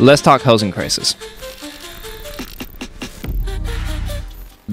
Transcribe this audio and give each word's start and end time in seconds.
let's 0.00 0.22
talk 0.22 0.42
housing 0.42 0.72
crisis. 0.72 1.14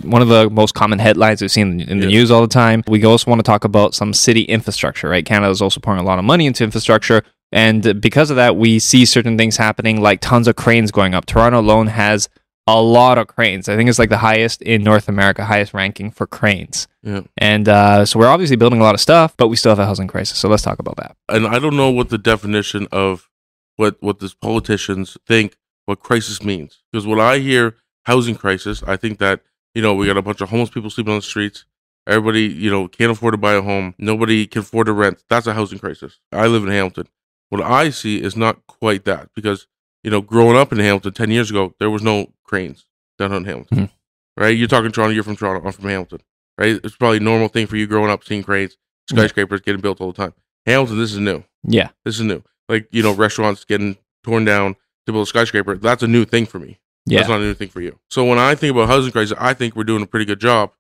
One 0.04 0.22
of 0.22 0.28
the 0.28 0.50
most 0.50 0.74
common 0.74 1.00
headlines 1.00 1.42
we've 1.42 1.52
seen 1.52 1.82
in 1.82 2.00
the 2.00 2.08
news 2.08 2.32
all 2.32 2.42
the 2.42 2.48
time. 2.48 2.84
We 2.88 3.04
also 3.04 3.30
want 3.30 3.40
to 3.40 3.44
talk 3.44 3.64
about 3.64 3.94
some 3.94 4.14
city 4.14 4.42
infrastructure, 4.44 5.10
right? 5.10 5.26
Canada 5.26 5.52
is 5.52 5.62
also 5.62 5.80
pouring 5.80 6.00
a 6.00 6.04
lot 6.04 6.20
of 6.20 6.26
money 6.26 6.46
into 6.46 6.64
infrastructure. 6.64 7.24
And 7.52 8.00
because 8.00 8.30
of 8.30 8.36
that, 8.36 8.56
we 8.56 8.80
see 8.80 9.06
certain 9.06 9.38
things 9.38 9.58
happening, 9.58 10.00
like 10.02 10.22
tons 10.22 10.48
of 10.48 10.56
cranes 10.56 10.92
going 10.92 11.14
up. 11.14 11.26
Toronto 11.26 11.60
alone 11.60 11.88
has 11.88 12.30
a 12.68 12.82
lot 12.82 13.18
of 13.18 13.28
cranes. 13.28 13.68
I 13.70 13.76
think 13.76 13.90
it's 13.90 13.98
like 14.00 14.10
the 14.10 14.18
highest 14.18 14.62
in 14.62 14.84
North 14.84 15.10
America, 15.10 15.46
highest 15.46 15.74
ranking 15.74 16.12
for 16.12 16.28
cranes. 16.28 16.88
Yeah. 17.02 17.22
And 17.38 17.68
uh, 17.68 18.06
so 18.06 18.20
we're 18.20 18.28
obviously 18.28 18.58
building 18.58 18.80
a 18.80 18.84
lot 18.84 18.94
of 18.94 19.02
stuff, 19.02 19.36
but 19.38 19.48
we 19.48 19.56
still 19.56 19.72
have 19.72 19.80
a 19.80 19.86
housing 19.86 20.08
crisis. 20.08 20.38
So 20.38 20.48
let's 20.48 20.64
talk 20.64 20.80
about 20.80 20.98
that. 20.98 21.16
and 21.30 21.48
I 21.48 21.60
don't 21.60 21.76
know 21.76 21.90
what 21.90 22.10
the 22.10 22.18
definition 22.18 22.88
of 22.92 23.30
what 23.78 23.96
what 24.02 24.20
these 24.20 24.34
politicians 24.34 25.18
think 25.26 25.56
what 25.86 26.00
crisis 26.02 26.44
means. 26.44 26.84
Because 26.92 27.08
when 27.08 27.20
I 27.20 27.40
hear 27.40 27.76
housing 28.06 28.36
crisis, 28.36 28.84
I 28.84 28.98
think 28.98 29.20
that 29.20 29.42
you 29.74 29.82
know 29.82 29.96
we 29.96 30.06
got 30.06 30.18
a 30.18 30.22
bunch 30.22 30.42
of 30.42 30.50
homeless 30.50 30.70
people 30.70 30.90
sleeping 30.90 31.14
on 31.14 31.20
the 31.20 31.24
streets. 31.24 31.66
Everybody 32.06 32.42
you 32.44 32.70
know 32.70 32.88
can't 32.88 33.12
afford 33.12 33.34
to 33.34 33.38
buy 33.38 33.54
a 33.54 33.62
home. 33.62 33.96
Nobody 33.98 34.46
can 34.48 34.62
afford 34.62 34.88
to 34.88 34.94
rent. 34.94 35.24
That's 35.30 35.48
a 35.48 35.54
housing 35.54 35.80
crisis. 35.80 36.20
I 36.32 36.48
live 36.48 36.64
in 36.64 36.70
Hamilton. 36.70 37.08
What 37.50 37.62
I 37.62 37.90
see 37.92 38.22
is 38.22 38.36
not 38.36 38.66
quite 38.68 39.06
that 39.06 39.30
because 39.34 39.68
you 40.04 40.12
know 40.12 40.22
growing 40.22 40.58
up 40.58 40.72
in 40.74 40.80
Hamilton 40.80 41.14
ten 41.14 41.32
years 41.32 41.50
ago 41.50 41.74
there 41.80 41.90
was 41.90 42.02
no 42.04 42.34
cranes 42.44 42.86
down 43.18 43.30
downtown 43.32 43.46
Hamilton. 43.46 43.78
Mhm. 43.78 43.90
Right? 44.36 44.58
You're 44.58 44.68
talking 44.68 44.92
Toronto. 44.92 45.14
You're 45.14 45.24
from 45.24 45.36
Toronto. 45.36 45.66
I'm 45.66 45.72
from 45.74 45.90
Hamilton. 45.90 46.20
Right? 46.58 46.80
It's 46.84 46.96
probably 46.96 47.18
a 47.18 47.22
normal 47.22 47.48
thing 47.48 47.68
for 47.68 47.76
you 47.78 47.88
growing 47.88 48.10
up 48.12 48.24
seeing 48.24 48.44
cranes, 48.44 48.78
skyscrapers 49.10 49.62
getting 49.62 49.82
built 49.82 50.00
all 50.02 50.12
the 50.12 50.18
time. 50.18 50.34
Hamilton, 50.66 50.98
this 51.00 51.14
is 51.14 51.20
new. 51.20 51.44
Yeah. 51.64 51.90
This 52.06 52.16
is 52.16 52.22
new. 52.26 52.44
Like, 52.70 52.88
you 52.92 53.04
know, 53.04 53.14
restaurants 53.14 53.64
getting 53.66 53.98
torn 54.24 54.46
down 54.46 54.76
to 55.06 55.12
build 55.12 55.24
a 55.24 55.30
skyscraper. 55.30 55.78
That's 55.78 56.04
a 56.04 56.08
new 56.08 56.26
thing 56.26 56.46
for 56.46 56.60
me. 56.60 56.80
Yeah. 57.06 57.20
That's 57.20 57.30
not 57.30 57.40
a 57.40 57.44
new 57.44 57.54
thing 57.54 57.70
for 57.70 57.82
you. 57.82 57.98
So 58.10 58.26
when 58.26 58.38
I 58.38 58.56
think 58.56 58.72
about 58.76 58.90
housing 58.90 59.12
crisis, 59.12 59.38
I 59.40 59.54
think 59.54 59.76
we're 59.76 59.86
doing 59.86 60.04
a 60.04 60.08
pretty 60.08 60.26
good 60.26 60.42
job 60.42 60.72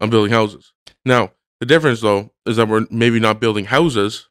on 0.00 0.10
building 0.10 0.32
houses. 0.32 0.72
Now, 1.04 1.32
the 1.60 1.66
difference 1.66 2.00
though 2.00 2.30
is 2.46 2.56
that 2.56 2.68
we're 2.68 2.86
maybe 2.90 3.20
not 3.20 3.40
building 3.40 3.66
houses 3.66 4.28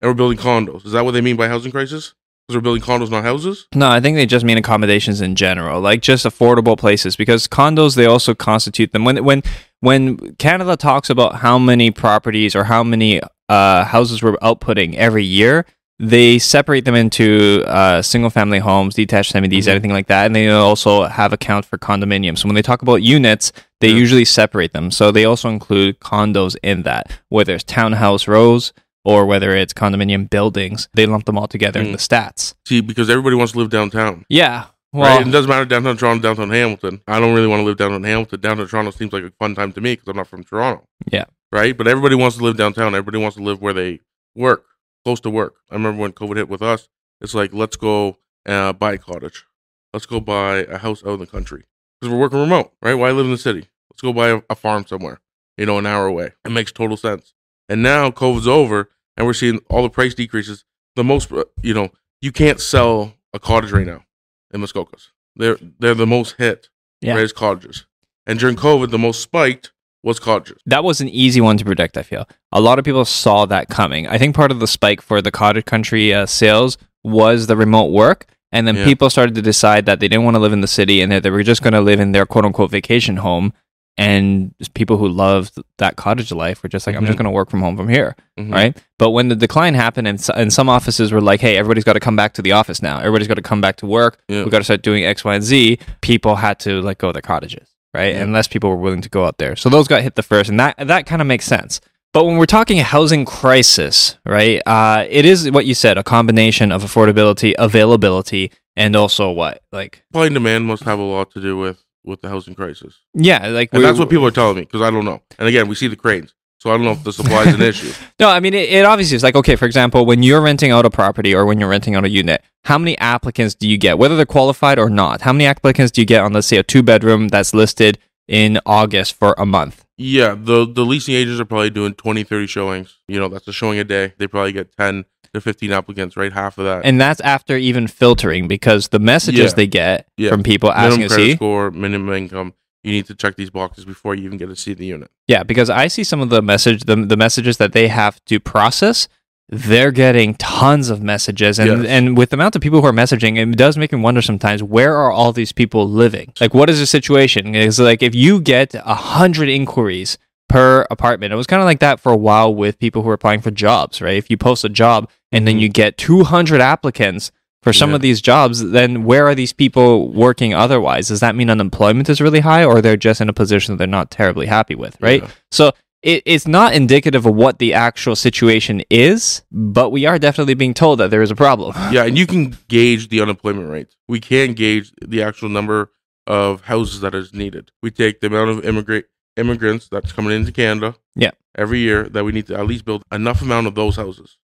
and 0.00 0.10
we're 0.10 0.14
building 0.14 0.38
condos. 0.38 0.84
Is 0.84 0.92
that 0.92 1.04
what 1.04 1.12
they 1.12 1.20
mean 1.20 1.36
by 1.36 1.48
housing 1.48 1.72
crisis? 1.72 2.14
Because 2.46 2.56
we're 2.56 2.62
building 2.62 2.82
condos, 2.82 3.10
not 3.10 3.24
houses? 3.24 3.68
No, 3.74 3.88
I 3.88 4.00
think 4.00 4.16
they 4.16 4.26
just 4.26 4.44
mean 4.44 4.58
accommodations 4.58 5.20
in 5.20 5.36
general, 5.36 5.80
like 5.80 6.02
just 6.02 6.26
affordable 6.26 6.76
places. 6.76 7.14
Because 7.14 7.46
condos, 7.46 7.94
they 7.94 8.06
also 8.06 8.34
constitute 8.34 8.92
them. 8.92 9.04
When 9.04 9.24
when 9.24 9.42
when 9.80 10.34
Canada 10.36 10.76
talks 10.76 11.08
about 11.08 11.36
how 11.36 11.58
many 11.58 11.90
properties 11.90 12.56
or 12.56 12.64
how 12.64 12.82
many 12.82 13.20
uh, 13.48 13.84
houses 13.84 14.22
we're 14.22 14.36
outputting 14.38 14.94
every 14.96 15.24
year, 15.24 15.66
they 15.98 16.38
separate 16.38 16.84
them 16.84 16.94
into 16.94 17.62
uh, 17.66 18.02
single 18.02 18.30
family 18.30 18.58
homes, 18.58 18.94
detached 18.94 19.32
semis, 19.32 19.68
anything 19.68 19.92
like 19.92 20.08
that, 20.08 20.26
and 20.26 20.34
they 20.34 20.48
also 20.48 21.04
have 21.04 21.32
account 21.32 21.64
for 21.64 21.78
condominiums. 21.78 22.38
So 22.38 22.48
when 22.48 22.54
they 22.54 22.62
talk 22.62 22.82
about 22.82 23.02
units, 23.02 23.52
they 23.80 23.88
Yeah. 23.88 23.96
usually 23.96 24.24
separate 24.24 24.72
them. 24.72 24.90
So 24.90 25.10
they 25.12 25.24
also 25.24 25.48
include 25.48 26.00
condos 26.00 26.56
in 26.62 26.82
that, 26.82 27.12
whether 27.28 27.54
it's 27.54 27.64
townhouse 27.64 28.26
rows 28.26 28.72
or 29.04 29.26
whether 29.26 29.54
it's 29.54 29.72
condominium 29.72 30.28
buildings. 30.30 30.88
They 30.94 31.06
lump 31.06 31.24
them 31.26 31.36
all 31.38 31.48
together 31.48 31.80
in 31.80 31.88
Mm. 31.88 31.92
the 31.92 31.98
stats. 31.98 32.54
See, 32.66 32.80
because 32.80 33.10
everybody 33.10 33.36
wants 33.36 33.52
to 33.52 33.58
live 33.58 33.70
downtown. 33.70 34.24
Yeah. 34.28 34.64
Well, 34.92 35.18
right? 35.18 35.26
It 35.26 35.30
doesn't 35.30 35.48
matter 35.48 35.64
downtown 35.64 35.96
Toronto, 35.96 36.22
downtown 36.22 36.50
Hamilton. 36.50 37.00
I 37.08 37.18
don't 37.18 37.34
really 37.34 37.46
want 37.46 37.60
to 37.60 37.64
live 37.64 37.78
downtown 37.78 38.04
Hamilton. 38.04 38.40
Downtown 38.40 38.66
Toronto 38.68 38.90
seems 38.90 39.12
like 39.12 39.24
a 39.24 39.30
fun 39.38 39.54
time 39.54 39.72
to 39.72 39.80
me 39.80 39.92
because 39.94 40.08
I'm 40.08 40.16
not 40.16 40.26
from 40.28 40.44
Toronto. 40.44 40.84
Yeah. 41.10 41.24
Right? 41.50 41.76
But 41.76 41.88
everybody 41.88 42.14
wants 42.14 42.36
to 42.38 42.42
live 42.44 42.56
downtown. 42.56 42.94
Everybody 42.94 43.18
wants 43.18 43.36
to 43.36 43.42
live 43.42 43.60
where 43.60 43.72
they 43.72 44.00
work, 44.34 44.64
close 45.04 45.20
to 45.20 45.30
work. 45.30 45.56
I 45.70 45.74
remember 45.74 46.00
when 46.00 46.12
COVID 46.12 46.36
hit 46.36 46.48
with 46.48 46.62
us, 46.62 46.88
it's 47.20 47.34
like, 47.34 47.52
let's 47.52 47.76
go 47.76 48.18
uh, 48.46 48.72
buy 48.72 48.94
a 48.94 48.98
cottage. 48.98 49.44
Let's 49.92 50.06
go 50.06 50.20
buy 50.20 50.64
a 50.64 50.78
house 50.78 51.04
out 51.04 51.14
in 51.14 51.20
the 51.20 51.26
country 51.26 51.64
because 52.00 52.12
we're 52.12 52.20
working 52.20 52.40
remote, 52.40 52.72
right? 52.80 52.94
Why 52.94 53.10
live 53.10 53.26
in 53.26 53.32
the 53.32 53.38
city? 53.38 53.68
Let's 53.90 54.00
go 54.00 54.12
buy 54.12 54.28
a, 54.28 54.42
a 54.48 54.54
farm 54.54 54.86
somewhere, 54.86 55.20
you 55.56 55.66
know, 55.66 55.78
an 55.78 55.86
hour 55.86 56.06
away. 56.06 56.32
It 56.44 56.50
makes 56.50 56.72
total 56.72 56.96
sense. 56.96 57.34
And 57.68 57.82
now 57.82 58.10
COVID's 58.10 58.48
over 58.48 58.90
and 59.16 59.26
we're 59.26 59.34
seeing 59.34 59.60
all 59.68 59.82
the 59.82 59.90
price 59.90 60.14
decreases. 60.14 60.64
The 60.96 61.04
most, 61.04 61.30
uh, 61.32 61.44
you 61.62 61.74
know, 61.74 61.90
you 62.20 62.32
can't 62.32 62.60
sell 62.60 63.14
a 63.32 63.38
cottage 63.38 63.72
right 63.72 63.86
now 63.86 64.04
in 64.52 64.60
Muskokas. 64.60 65.08
They're 65.36 65.58
they're 65.78 65.94
the 65.94 66.06
most 66.06 66.36
hit. 66.38 66.68
Yeah. 67.00 67.16
Right, 67.16 67.34
cottages. 67.34 67.86
And 68.26 68.38
during 68.38 68.56
COVID, 68.56 68.90
the 68.90 68.98
most 68.98 69.20
spiked 69.20 69.72
was 70.02 70.18
cottages. 70.18 70.58
that 70.66 70.82
was 70.84 71.00
an 71.00 71.08
easy 71.08 71.40
one 71.40 71.56
to 71.58 71.64
predict. 71.64 71.96
I 71.96 72.02
feel 72.02 72.28
a 72.50 72.60
lot 72.60 72.78
of 72.78 72.84
people 72.84 73.04
saw 73.04 73.46
that 73.46 73.68
coming. 73.68 74.06
I 74.08 74.18
think 74.18 74.34
part 74.34 74.50
of 74.50 74.60
the 74.60 74.66
spike 74.66 75.00
for 75.00 75.22
the 75.22 75.30
cottage 75.30 75.64
country 75.64 76.12
uh, 76.12 76.26
sales 76.26 76.78
was 77.04 77.46
the 77.46 77.56
remote 77.56 77.92
work, 77.92 78.26
and 78.50 78.66
then 78.66 78.76
Yeah. 78.76 78.84
people 78.84 79.10
started 79.10 79.34
to 79.36 79.42
decide 79.42 79.86
that 79.86 80.00
they 80.00 80.08
didn't 80.08 80.24
want 80.24 80.34
to 80.34 80.40
live 80.40 80.52
in 80.52 80.60
the 80.60 80.66
city 80.66 81.00
and 81.02 81.10
that 81.12 81.22
they 81.22 81.30
were 81.30 81.42
just 81.42 81.62
going 81.62 81.72
to 81.74 81.80
live 81.80 82.00
in 82.00 82.12
their 82.12 82.26
quote 82.26 82.44
unquote 82.44 82.70
vacation 82.70 83.16
home. 83.18 83.52
And 83.98 84.54
people 84.72 84.96
who 84.96 85.06
loved 85.06 85.52
that 85.76 85.96
cottage 85.96 86.32
life 86.32 86.62
were 86.62 86.68
just 86.70 86.86
like, 86.86 86.96
I'm 86.96 87.04
just 87.04 87.14
Mhm. 87.16 87.18
going 87.18 87.24
to 87.26 87.30
work 87.30 87.50
from 87.50 87.60
home 87.60 87.76
from 87.76 87.90
here, 87.90 88.16
Mhm. 88.40 88.50
right? 88.50 88.76
But 88.98 89.10
when 89.10 89.28
the 89.28 89.36
decline 89.36 89.74
happened, 89.74 90.08
and, 90.08 90.18
and 90.34 90.50
some 90.50 90.70
offices 90.70 91.12
were 91.12 91.20
like, 91.20 91.40
hey, 91.42 91.56
everybody's 91.58 91.84
got 91.84 91.92
to 91.92 92.00
come 92.00 92.16
back 92.16 92.32
to 92.34 92.42
the 92.42 92.52
office 92.52 92.80
now. 92.82 92.98
Everybody's 92.98 93.28
got 93.28 93.34
to 93.34 93.42
come 93.42 93.60
back 93.60 93.76
to 93.76 93.86
work. 93.86 94.18
Yeah. 94.28 94.44
We 94.44 94.50
got 94.50 94.58
to 94.58 94.64
start 94.64 94.80
doing 94.82 95.04
X, 95.04 95.24
Y, 95.26 95.34
and 95.34 95.44
Z. 95.44 95.78
People 96.00 96.36
had 96.36 96.58
to 96.60 96.80
let 96.80 96.96
go 96.98 97.08
of 97.08 97.14
their 97.14 97.20
cottages, 97.22 97.68
right? 97.94 98.14
Yeah. 98.14 98.22
And 98.22 98.32
less 98.32 98.48
people 98.48 98.70
were 98.70 98.76
willing 98.76 99.02
to 99.02 99.08
go 99.08 99.24
out 99.24 99.38
there. 99.38 99.56
So 99.56 99.68
those 99.68 99.88
got 99.88 100.02
hit 100.02 100.14
the 100.14 100.22
first, 100.22 100.48
and 100.50 100.58
that 100.60 100.74
that 100.86 101.06
kind 101.06 101.20
of 101.22 101.26
makes 101.28 101.44
sense. 101.46 101.80
But 102.12 102.26
when 102.26 102.36
we're 102.36 102.44
talking 102.46 102.78
a 102.78 102.82
housing 102.82 103.24
crisis, 103.24 104.18
right? 104.26 104.60
Uh, 104.66 105.06
it 105.08 105.24
is 105.24 105.50
what 105.50 105.64
you 105.64 105.74
said, 105.74 105.96
a 105.96 106.02
combination 106.02 106.70
of 106.70 106.82
affordability, 106.84 107.54
availability, 107.58 108.52
and 108.76 108.94
also 108.94 109.30
what, 109.30 109.62
like, 109.72 110.02
Supply 110.12 110.26
and 110.26 110.34
demand 110.34 110.66
must 110.66 110.82
have 110.84 110.98
a 110.98 111.02
lot 111.02 111.30
to 111.32 111.40
do 111.40 111.56
with 111.56 111.82
with 112.04 112.20
the 112.20 112.28
housing 112.28 112.54
crisis, 112.54 112.98
yeah, 113.14 113.46
like 113.48 113.72
we- 113.72 113.80
that's 113.80 113.98
what 113.98 114.10
people 114.10 114.26
are 114.26 114.32
telling 114.32 114.56
me 114.56 114.62
because 114.62 114.82
I 114.82 114.90
don't 114.90 115.04
know. 115.04 115.22
And 115.38 115.46
again, 115.48 115.68
we 115.68 115.76
see 115.76 115.86
the 115.86 115.94
cranes, 115.96 116.34
so 116.62 116.70
I 116.70 116.74
don't 116.76 116.84
know 116.84 116.92
if 116.92 117.02
the 117.02 117.12
supply 117.12 117.42
is 117.42 117.54
an 117.54 117.62
issue. 117.62 117.92
No, 118.20 118.28
I 118.28 118.38
mean 118.38 118.54
it, 118.54 118.68
it 118.70 118.84
obviously 118.86 119.16
is 119.16 119.24
like 119.24 119.34
okay. 119.34 119.56
For 119.56 119.66
example, 119.66 120.06
when 120.06 120.22
you're 120.22 120.40
renting 120.40 120.70
out 120.70 120.84
a 120.86 120.90
property 120.90 121.34
or 121.34 121.44
when 121.44 121.58
you're 121.58 121.68
renting 121.68 121.96
out 121.96 122.04
a 122.04 122.08
unit, 122.08 122.40
how 122.64 122.78
many 122.78 122.96
applicants 122.98 123.56
do 123.56 123.68
you 123.68 123.76
get, 123.76 123.98
whether 123.98 124.14
they're 124.16 124.24
qualified 124.26 124.78
or 124.78 124.88
not? 124.88 125.22
How 125.22 125.32
many 125.32 125.44
applicants 125.46 125.90
do 125.90 126.00
you 126.00 126.06
get 126.06 126.20
on, 126.22 126.32
let's 126.32 126.46
say, 126.46 126.58
a 126.58 126.62
two 126.62 126.84
bedroom 126.84 127.28
that's 127.28 127.52
listed 127.52 127.98
in 128.28 128.60
August 128.64 129.14
for 129.14 129.34
a 129.36 129.44
month? 129.44 129.84
Yeah, 129.98 130.36
the 130.38 130.64
the 130.64 130.84
leasing 130.84 131.16
agents 131.16 131.40
are 131.40 131.44
probably 131.44 131.70
doing 131.70 131.94
20, 131.94 132.22
30 132.22 132.46
showings. 132.46 132.96
You 133.08 133.18
know, 133.18 133.28
that's 133.28 133.48
a 133.48 133.52
showing 133.52 133.78
a 133.80 133.84
day. 133.84 134.14
They 134.18 134.28
probably 134.28 134.52
get 134.52 134.76
ten 134.76 135.04
to 135.34 135.40
fifteen 135.40 135.72
applicants, 135.72 136.16
right? 136.16 136.32
Half 136.32 136.58
of 136.58 136.64
that. 136.64 136.84
And 136.84 137.00
that's 137.00 137.20
after 137.22 137.56
even 137.56 137.88
filtering 137.88 138.46
because 138.46 138.88
the 138.88 138.98
messages 139.00 139.50
Yeah. 139.52 139.56
they 139.56 139.66
get 139.66 140.06
Yeah. 140.16 140.30
from 140.30 140.42
people 140.44 140.70
asking 140.70 141.00
minimum 141.00 141.08
credit 141.08 141.24
see. 141.32 141.34
score, 141.36 141.70
minimum 141.72 142.14
income. 142.14 142.54
You 142.84 142.92
need 142.92 143.06
to 143.06 143.14
check 143.14 143.36
these 143.36 143.50
boxes 143.50 143.84
before 143.84 144.14
you 144.14 144.24
even 144.24 144.38
get 144.38 144.46
to 144.48 144.56
see 144.56 144.74
the 144.74 144.86
unit. 144.86 145.10
Yeah, 145.28 145.42
because 145.44 145.70
I 145.70 145.86
see 145.88 146.02
some 146.04 146.20
of 146.20 146.30
the 146.30 146.42
message 146.42 146.84
the, 146.84 146.96
the 146.96 147.16
messages 147.16 147.56
that 147.58 147.72
they 147.72 147.88
have 147.88 148.24
to 148.26 148.40
process. 148.40 149.08
They're 149.48 149.90
getting 149.92 150.34
tons 150.36 150.88
of 150.88 151.02
messages, 151.02 151.58
and 151.58 151.82
Yes. 151.82 151.86
and 151.86 152.16
with 152.16 152.30
the 152.30 152.36
amount 152.36 152.56
of 152.56 152.62
people 152.62 152.80
who 152.80 152.86
are 152.86 152.92
messaging, 152.92 153.36
it 153.36 153.56
does 153.56 153.76
make 153.76 153.92
me 153.92 154.00
wonder 154.00 154.22
sometimes 154.22 154.62
where 154.62 154.96
are 154.96 155.12
all 155.12 155.32
these 155.32 155.52
people 155.52 155.86
living? 155.88 156.32
Like, 156.40 156.54
what 156.54 156.70
is 156.70 156.78
the 156.78 156.86
situation? 156.86 157.54
Is 157.54 157.78
like 157.78 158.02
if 158.02 158.14
you 158.14 158.40
get 158.40 158.74
a 158.74 158.94
hundred 158.94 159.48
inquiries 159.50 160.16
per 160.48 160.86
apartment, 160.90 161.32
it 161.32 161.36
was 161.36 161.46
kind 161.46 161.60
of 161.60 161.66
like 161.66 161.80
that 161.80 162.00
for 162.00 162.10
a 162.12 162.16
while 162.16 162.54
with 162.54 162.78
people 162.78 163.02
who 163.02 163.10
are 163.10 163.14
applying 163.14 163.42
for 163.42 163.50
jobs, 163.50 164.00
right? 164.00 164.16
If 164.16 164.30
you 164.30 164.36
post 164.38 164.64
a 164.64 164.68
job 164.70 165.10
and 165.30 165.46
then 165.46 165.56
Mhm. 165.56 165.60
you 165.60 165.68
get 165.68 165.98
two 165.98 166.24
hundred 166.24 166.60
applicants 166.62 167.30
for 167.62 167.72
some 167.72 167.90
Yeah. 167.90 167.96
of 167.96 168.02
these 168.02 168.20
jobs, 168.20 168.70
then 168.70 169.04
where 169.04 169.26
are 169.26 169.34
these 169.34 169.52
people 169.52 170.08
working 170.12 170.52
otherwise? 170.54 171.08
Does 171.08 171.20
that 171.20 171.36
mean 171.36 171.48
unemployment 171.50 172.08
is 172.08 172.20
really 172.20 172.40
high, 172.40 172.64
or 172.64 172.80
they're 172.82 172.96
just 172.96 173.20
in 173.20 173.28
a 173.28 173.32
position 173.32 173.72
that 173.74 173.78
they're 173.78 173.86
not 173.86 174.10
terribly 174.10 174.46
happy 174.46 174.74
with, 174.74 174.96
right? 175.00 175.22
Yeah. 175.22 175.30
So 175.50 175.72
it, 176.02 176.22
it's 176.26 176.48
not 176.48 176.74
indicative 176.74 177.24
of 177.26 177.34
what 177.34 177.60
the 177.60 177.72
actual 177.74 178.16
situation 178.16 178.82
is, 178.90 179.42
but 179.52 179.90
we 179.90 180.04
are 180.06 180.18
definitely 180.18 180.54
being 180.54 180.74
told 180.74 180.98
that 180.98 181.10
there 181.12 181.22
is 181.22 181.30
a 181.30 181.36
problem. 181.36 181.74
yeah, 181.92 182.04
and 182.04 182.18
you 182.18 182.26
can 182.26 182.56
gauge 182.68 183.08
the 183.08 183.20
unemployment 183.20 183.70
rate. 183.70 183.94
We 184.08 184.18
can 184.18 184.54
gauge 184.54 184.90
the 185.00 185.22
actual 185.22 185.48
number 185.48 185.92
of 186.26 186.62
houses 186.62 187.00
that 187.02 187.14
is 187.14 187.32
needed. 187.32 187.70
We 187.82 187.90
take 187.92 188.20
the 188.20 188.26
amount 188.26 188.50
of 188.50 188.64
immigrant 188.64 189.06
immigrants 189.36 189.88
that's 189.88 190.12
coming 190.12 190.32
into 190.32 190.52
Canada. 190.52 190.96
Yeah. 191.14 191.30
Every 191.56 191.78
year 191.80 192.04
that 192.08 192.24
we 192.24 192.32
need 192.32 192.46
to 192.48 192.58
at 192.58 192.66
least 192.66 192.84
build 192.84 193.02
enough 193.12 193.40
amount 193.42 193.66
of 193.66 193.74
those 193.74 193.96
houses 193.96 194.36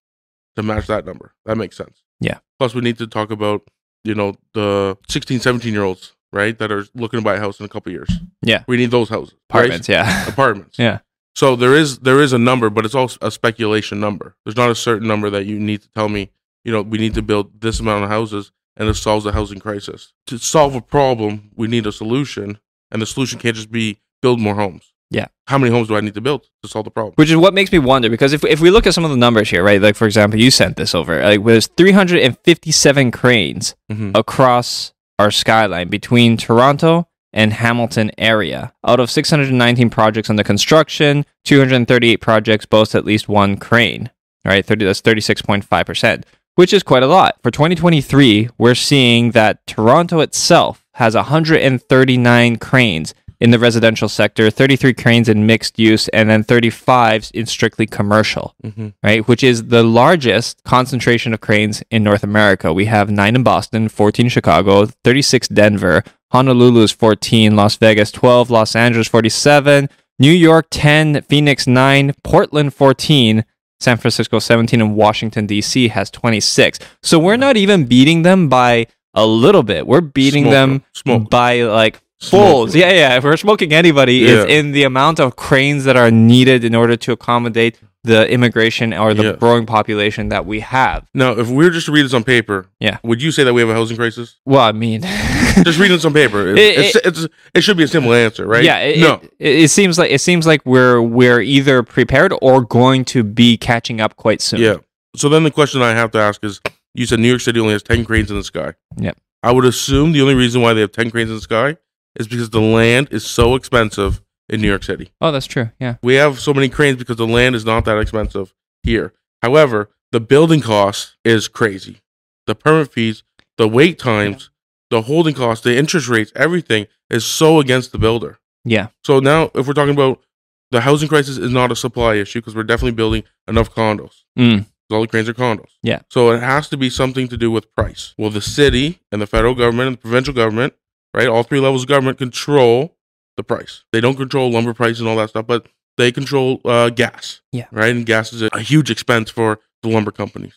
to 0.58 0.62
match 0.62 0.86
that 0.88 1.06
number. 1.06 1.32
That 1.46 1.56
makes 1.56 1.76
sense. 1.76 2.02
Yeah. 2.20 2.38
Plus 2.58 2.74
we 2.74 2.80
need 2.80 2.98
to 2.98 3.06
talk 3.06 3.30
about, 3.30 3.62
you 4.04 4.14
know, 4.14 4.36
the 4.54 4.98
16, 5.08 5.40
17 5.40 5.72
year 5.72 5.84
olds, 5.84 6.14
right, 6.32 6.58
that 6.58 6.70
are 6.72 6.84
looking 6.94 7.20
to 7.20 7.24
buy 7.24 7.36
a 7.36 7.40
house 7.40 7.60
in 7.60 7.66
a 7.66 7.68
couple 7.68 7.92
years. 7.92 8.10
Yeah. 8.42 8.64
We 8.66 8.76
need 8.76 8.90
those 8.90 9.08
houses. 9.08 9.34
right? 9.52 9.60
Apartments, 9.60 9.88
yeah. 9.88 10.28
Apartments. 10.28 10.78
Yeah. 10.78 10.98
So 11.34 11.54
there 11.54 11.74
is 11.74 12.00
there 12.00 12.20
is 12.20 12.32
a 12.32 12.38
number, 12.38 12.68
but 12.68 12.84
it's 12.84 12.96
also 12.96 13.16
a 13.22 13.30
speculation 13.30 14.00
number. 14.00 14.34
There's 14.44 14.56
not 14.56 14.70
a 14.70 14.74
certain 14.74 15.06
number 15.06 15.30
that 15.30 15.46
you 15.46 15.58
need 15.60 15.82
to 15.82 15.88
tell 15.90 16.08
me. 16.08 16.30
You 16.64 16.72
know, 16.72 16.82
we 16.82 16.98
need 16.98 17.14
to 17.14 17.22
build 17.22 17.60
this 17.60 17.78
amount 17.78 18.02
of 18.02 18.10
houses, 18.10 18.50
and 18.76 18.88
it 18.88 18.94
solves 18.94 19.24
the 19.24 19.30
housing 19.32 19.60
crisis. 19.60 20.12
To 20.26 20.38
solve 20.38 20.74
a 20.74 20.80
problem, 20.80 21.52
we 21.54 21.68
need 21.68 21.86
a 21.86 21.92
solution, 21.92 22.58
and 22.90 23.00
the 23.00 23.06
solution 23.06 23.38
can't 23.38 23.54
just 23.54 23.70
be 23.70 24.00
build 24.20 24.40
more 24.40 24.56
homes. 24.56 24.92
Yeah. 25.10 25.26
How 25.46 25.56
many 25.58 25.72
homes 25.72 25.88
do 25.88 25.96
I 25.96 26.00
need 26.00 26.14
to 26.14 26.20
build 26.20 26.46
to 26.62 26.68
solve 26.68 26.84
the 26.84 26.90
problem? 26.90 27.14
Which 27.16 27.30
is 27.30 27.36
what 27.36 27.54
makes 27.54 27.72
me 27.72 27.78
wonder 27.78 28.10
because 28.10 28.32
if, 28.32 28.44
if 28.44 28.60
we 28.60 28.70
look 28.70 28.86
at 28.86 28.94
some 28.94 29.04
of 29.04 29.10
the 29.10 29.16
numbers 29.16 29.48
here, 29.48 29.64
right? 29.64 29.80
Like 29.80 29.96
for 29.96 30.06
example, 30.06 30.38
you 30.38 30.50
sent 30.50 30.76
this 30.76 30.94
over. 30.94 31.22
Like 31.22 31.44
there's 31.44 31.66
357 31.68 33.10
cranes 33.10 33.74
hmm 33.90 34.10
across 34.14 34.92
our 35.18 35.30
skyline 35.30 35.88
between 35.88 36.36
Toronto 36.36 37.08
and 37.32 37.52
Hamilton 37.52 38.10
area. 38.18 38.72
Out 38.86 39.00
of 39.00 39.10
619 39.10 39.90
projects 39.90 40.30
under 40.30 40.42
construction, 40.42 41.24
238 41.44 42.20
projects 42.20 42.66
boast 42.66 42.94
at 42.94 43.04
least 43.04 43.28
one 43.28 43.56
crane. 43.56 44.10
All 44.44 44.52
right, 44.52 44.64
30, 44.64 44.84
that's 44.84 45.02
36.5%, 45.02 46.24
which 46.54 46.72
is 46.72 46.82
quite 46.82 47.02
a 47.02 47.06
lot. 47.06 47.36
For 47.42 47.50
2023, 47.50 48.50
we're 48.56 48.74
seeing 48.74 49.32
that 49.32 49.66
Toronto 49.66 50.20
itself 50.20 50.86
has 50.94 51.14
139 51.14 52.56
cranes 52.56 53.14
in 53.40 53.50
the 53.50 53.58
residential 53.58 54.08
sector, 54.08 54.50
33 54.50 54.94
cranes 54.94 55.28
in 55.28 55.46
mixed 55.46 55.78
use, 55.78 56.08
and 56.08 56.28
then 56.28 56.42
35 56.42 57.30
in 57.34 57.46
strictly 57.46 57.86
commercial 57.86 58.54
hmm 58.62 58.88
right? 59.02 59.26
Which 59.28 59.44
is 59.44 59.68
the 59.68 59.82
largest 59.82 60.62
concentration 60.64 61.32
of 61.32 61.40
cranes 61.40 61.82
in 61.90 62.02
North 62.02 62.24
America. 62.24 62.72
We 62.72 62.86
have 62.86 63.10
nine 63.10 63.36
in 63.36 63.42
Boston, 63.42 63.88
14 63.88 64.26
in 64.26 64.30
Chicago, 64.30 64.86
36 65.04 65.48
Denver, 65.48 66.02
Honolulu 66.32 66.82
is 66.82 66.92
14, 66.92 67.56
Las 67.56 67.76
Vegas 67.76 68.10
12, 68.10 68.50
Los 68.50 68.76
Angeles 68.76 69.08
47, 69.08 69.88
New 70.18 70.32
York 70.32 70.66
10, 70.70 71.22
Phoenix 71.22 71.66
9, 71.66 72.12
Portland 72.22 72.74
14, 72.74 73.44
San 73.80 73.96
Francisco 73.96 74.38
17, 74.38 74.80
and 74.80 74.96
Washington, 74.96 75.46
D.C. 75.46 75.88
has 75.88 76.10
26. 76.10 76.80
So 77.02 77.18
we're 77.18 77.36
not 77.36 77.56
even 77.56 77.86
beating 77.86 78.22
them 78.22 78.48
by 78.48 78.88
a 79.14 79.26
little 79.26 79.62
bit. 79.62 79.86
We're 79.86 80.00
beating 80.00 80.44
Smoke 80.44 80.52
them 80.52 80.70
them. 80.70 80.84
Smoke. 80.92 81.30
by 81.30 81.62
like 81.62 82.00
Them. 82.20 82.68
Yeah, 82.70 82.90
yeah. 82.92 83.16
If 83.16 83.24
we're 83.24 83.36
smoking 83.36 83.72
anybody, 83.72 84.14
Yeah. 84.16 84.42
it's 84.42 84.52
in 84.52 84.72
the 84.72 84.84
amount 84.84 85.20
of 85.20 85.36
cranes 85.36 85.84
that 85.84 85.96
are 85.96 86.10
needed 86.10 86.64
in 86.64 86.74
order 86.74 86.96
to 86.96 87.12
accommodate 87.12 87.78
the 88.04 88.28
immigration 88.30 88.92
or 88.94 89.12
the 89.14 89.22
Yeah. 89.24 89.32
growing 89.32 89.66
population 89.66 90.28
that 90.30 90.46
we 90.46 90.60
have. 90.60 91.04
Now, 91.14 91.32
if 91.32 91.48
we 91.48 91.64
were 91.64 91.70
just 91.70 91.86
to 91.86 91.92
read 91.92 92.04
this 92.04 92.14
on 92.14 92.24
paper, 92.24 92.66
Yeah. 92.80 92.98
would 93.02 93.20
you 93.22 93.30
say 93.32 93.44
that 93.44 93.52
we 93.54 93.60
have 93.60 93.68
a 93.70 93.74
housing 93.74 93.96
crisis? 93.96 94.36
Well, 94.46 94.60
I 94.62 94.72
mean, 94.72 95.02
Just 95.64 95.78
reading 95.78 95.96
this 95.96 96.04
on 96.04 96.12
paper, 96.12 96.46
it, 96.48 96.58
It- 96.58 96.78
it's, 96.78 96.96
it's, 97.06 97.26
it 97.54 97.60
should 97.62 97.76
be 97.76 97.82
a 97.82 97.88
simple 97.88 98.12
answer, 98.14 98.46
right? 98.46 98.62
yeah. 98.64 98.78
It, 98.78 98.98
no, 99.00 99.20
it, 99.40 99.56
it 99.64 99.70
seems 99.70 99.98
like 99.98 100.10
it 100.10 100.20
seems 100.20 100.46
like 100.46 100.60
we're 100.64 101.00
we're 101.02 101.40
either 101.40 101.82
prepared 101.82 102.32
or 102.40 102.60
going 102.62 103.04
to 103.06 103.24
be 103.24 103.56
catching 103.56 104.00
up 104.00 104.14
quite 104.16 104.40
soon. 104.40 104.60
yeah. 104.60 104.76
So 105.16 105.28
then 105.28 105.42
the 105.42 105.50
question 105.50 105.82
I 105.82 105.90
have 105.94 106.12
to 106.12 106.18
ask 106.18 106.44
is: 106.44 106.60
You 106.94 107.06
said 107.06 107.18
New 107.18 107.28
York 107.28 107.40
City 107.40 107.58
only 107.58 107.72
has 107.72 107.82
ten 107.82 108.04
cranes 108.04 108.30
in 108.30 108.36
the 108.36 108.44
sky. 108.44 108.74
Yep. 108.98 109.16
I 109.42 109.50
would 109.52 109.64
assume 109.64 110.12
the 110.12 110.20
only 110.22 110.34
reason 110.34 110.62
why 110.62 110.74
they 110.74 110.80
have 110.80 110.92
ten 110.92 111.10
cranes 111.10 111.30
in 111.30 111.36
the 111.36 111.42
sky 111.42 111.76
is 112.18 112.28
because 112.28 112.50
the 112.50 112.60
land 112.60 113.08
is 113.10 113.24
so 113.24 113.54
expensive 113.54 114.22
in 114.48 114.60
New 114.60 114.68
York 114.68 114.82
City. 114.82 115.10
Oh, 115.20 115.30
that's 115.30 115.46
true. 115.46 115.70
Yeah. 115.80 115.96
We 116.02 116.14
have 116.14 116.40
so 116.40 116.52
many 116.52 116.68
cranes 116.68 116.98
because 116.98 117.16
the 117.16 117.26
land 117.26 117.54
is 117.54 117.64
not 117.64 117.84
that 117.84 117.98
expensive 117.98 118.54
here. 118.82 119.12
However, 119.42 119.90
the 120.10 120.20
building 120.20 120.60
cost 120.60 121.16
is 121.24 121.48
crazy. 121.48 122.00
The 122.46 122.54
permit 122.54 122.92
fees, 122.92 123.22
the 123.56 123.68
wait 123.68 123.98
times, 123.98 124.50
the 124.90 125.02
holding 125.02 125.34
costs, 125.34 125.64
the 125.64 125.76
interest 125.76 126.08
rates, 126.08 126.32
everything 126.34 126.86
is 127.10 127.24
so 127.24 127.60
against 127.60 127.92
the 127.92 127.98
builder. 127.98 128.38
Yeah. 128.64 128.88
So 129.04 129.20
now, 129.20 129.50
if 129.54 129.66
we're 129.66 129.74
talking 129.74 129.94
about 129.94 130.22
the 130.70 130.80
housing 130.80 131.08
crisis, 131.08 131.38
is 131.38 131.52
not 131.52 131.72
a 131.72 131.76
supply 131.76 132.14
issue 132.14 132.40
because 132.40 132.54
we're 132.54 132.62
definitely 132.62 132.92
building 132.92 133.24
enough 133.46 133.74
condos. 133.74 134.24
Mm. 134.38 134.66
All 134.90 135.02
the 135.02 135.06
cranes 135.06 135.28
are 135.28 135.34
condos. 135.34 135.70
Yeah. 135.82 136.00
So 136.08 136.30
it 136.32 136.40
has 136.40 136.68
to 136.70 136.76
be 136.76 136.90
something 136.90 137.28
to 137.28 137.36
do 137.36 137.50
with 137.50 137.74
price. 137.74 138.14
Well, 138.18 138.30
the 138.30 138.40
city 138.40 139.00
and 139.12 139.20
the 139.20 139.26
federal 139.26 139.54
government 139.54 139.88
and 139.88 139.96
the 139.96 140.00
provincial 140.00 140.34
government, 140.34 140.74
right? 141.14 141.28
All 141.28 141.42
three 141.42 141.60
levels 141.60 141.82
of 141.82 141.88
government 141.88 142.18
control 142.18 142.96
the 143.36 143.44
price. 143.44 143.84
They 143.92 144.00
don't 144.00 144.16
control 144.16 144.50
lumber 144.50 144.74
price 144.74 144.98
and 144.98 145.08
all 145.08 145.16
that 145.16 145.30
stuff, 145.30 145.46
but 145.46 145.66
they 145.96 146.12
control 146.12 146.60
uh, 146.64 146.90
gas. 146.90 147.40
Yeah. 147.52 147.66
Right. 147.70 147.94
And 147.94 148.04
gas 148.04 148.32
is 148.32 148.42
a, 148.42 148.50
a 148.52 148.60
huge 148.60 148.90
expense 148.90 149.30
for 149.30 149.60
the 149.82 149.88
lumber 149.88 150.10
companies. 150.10 150.54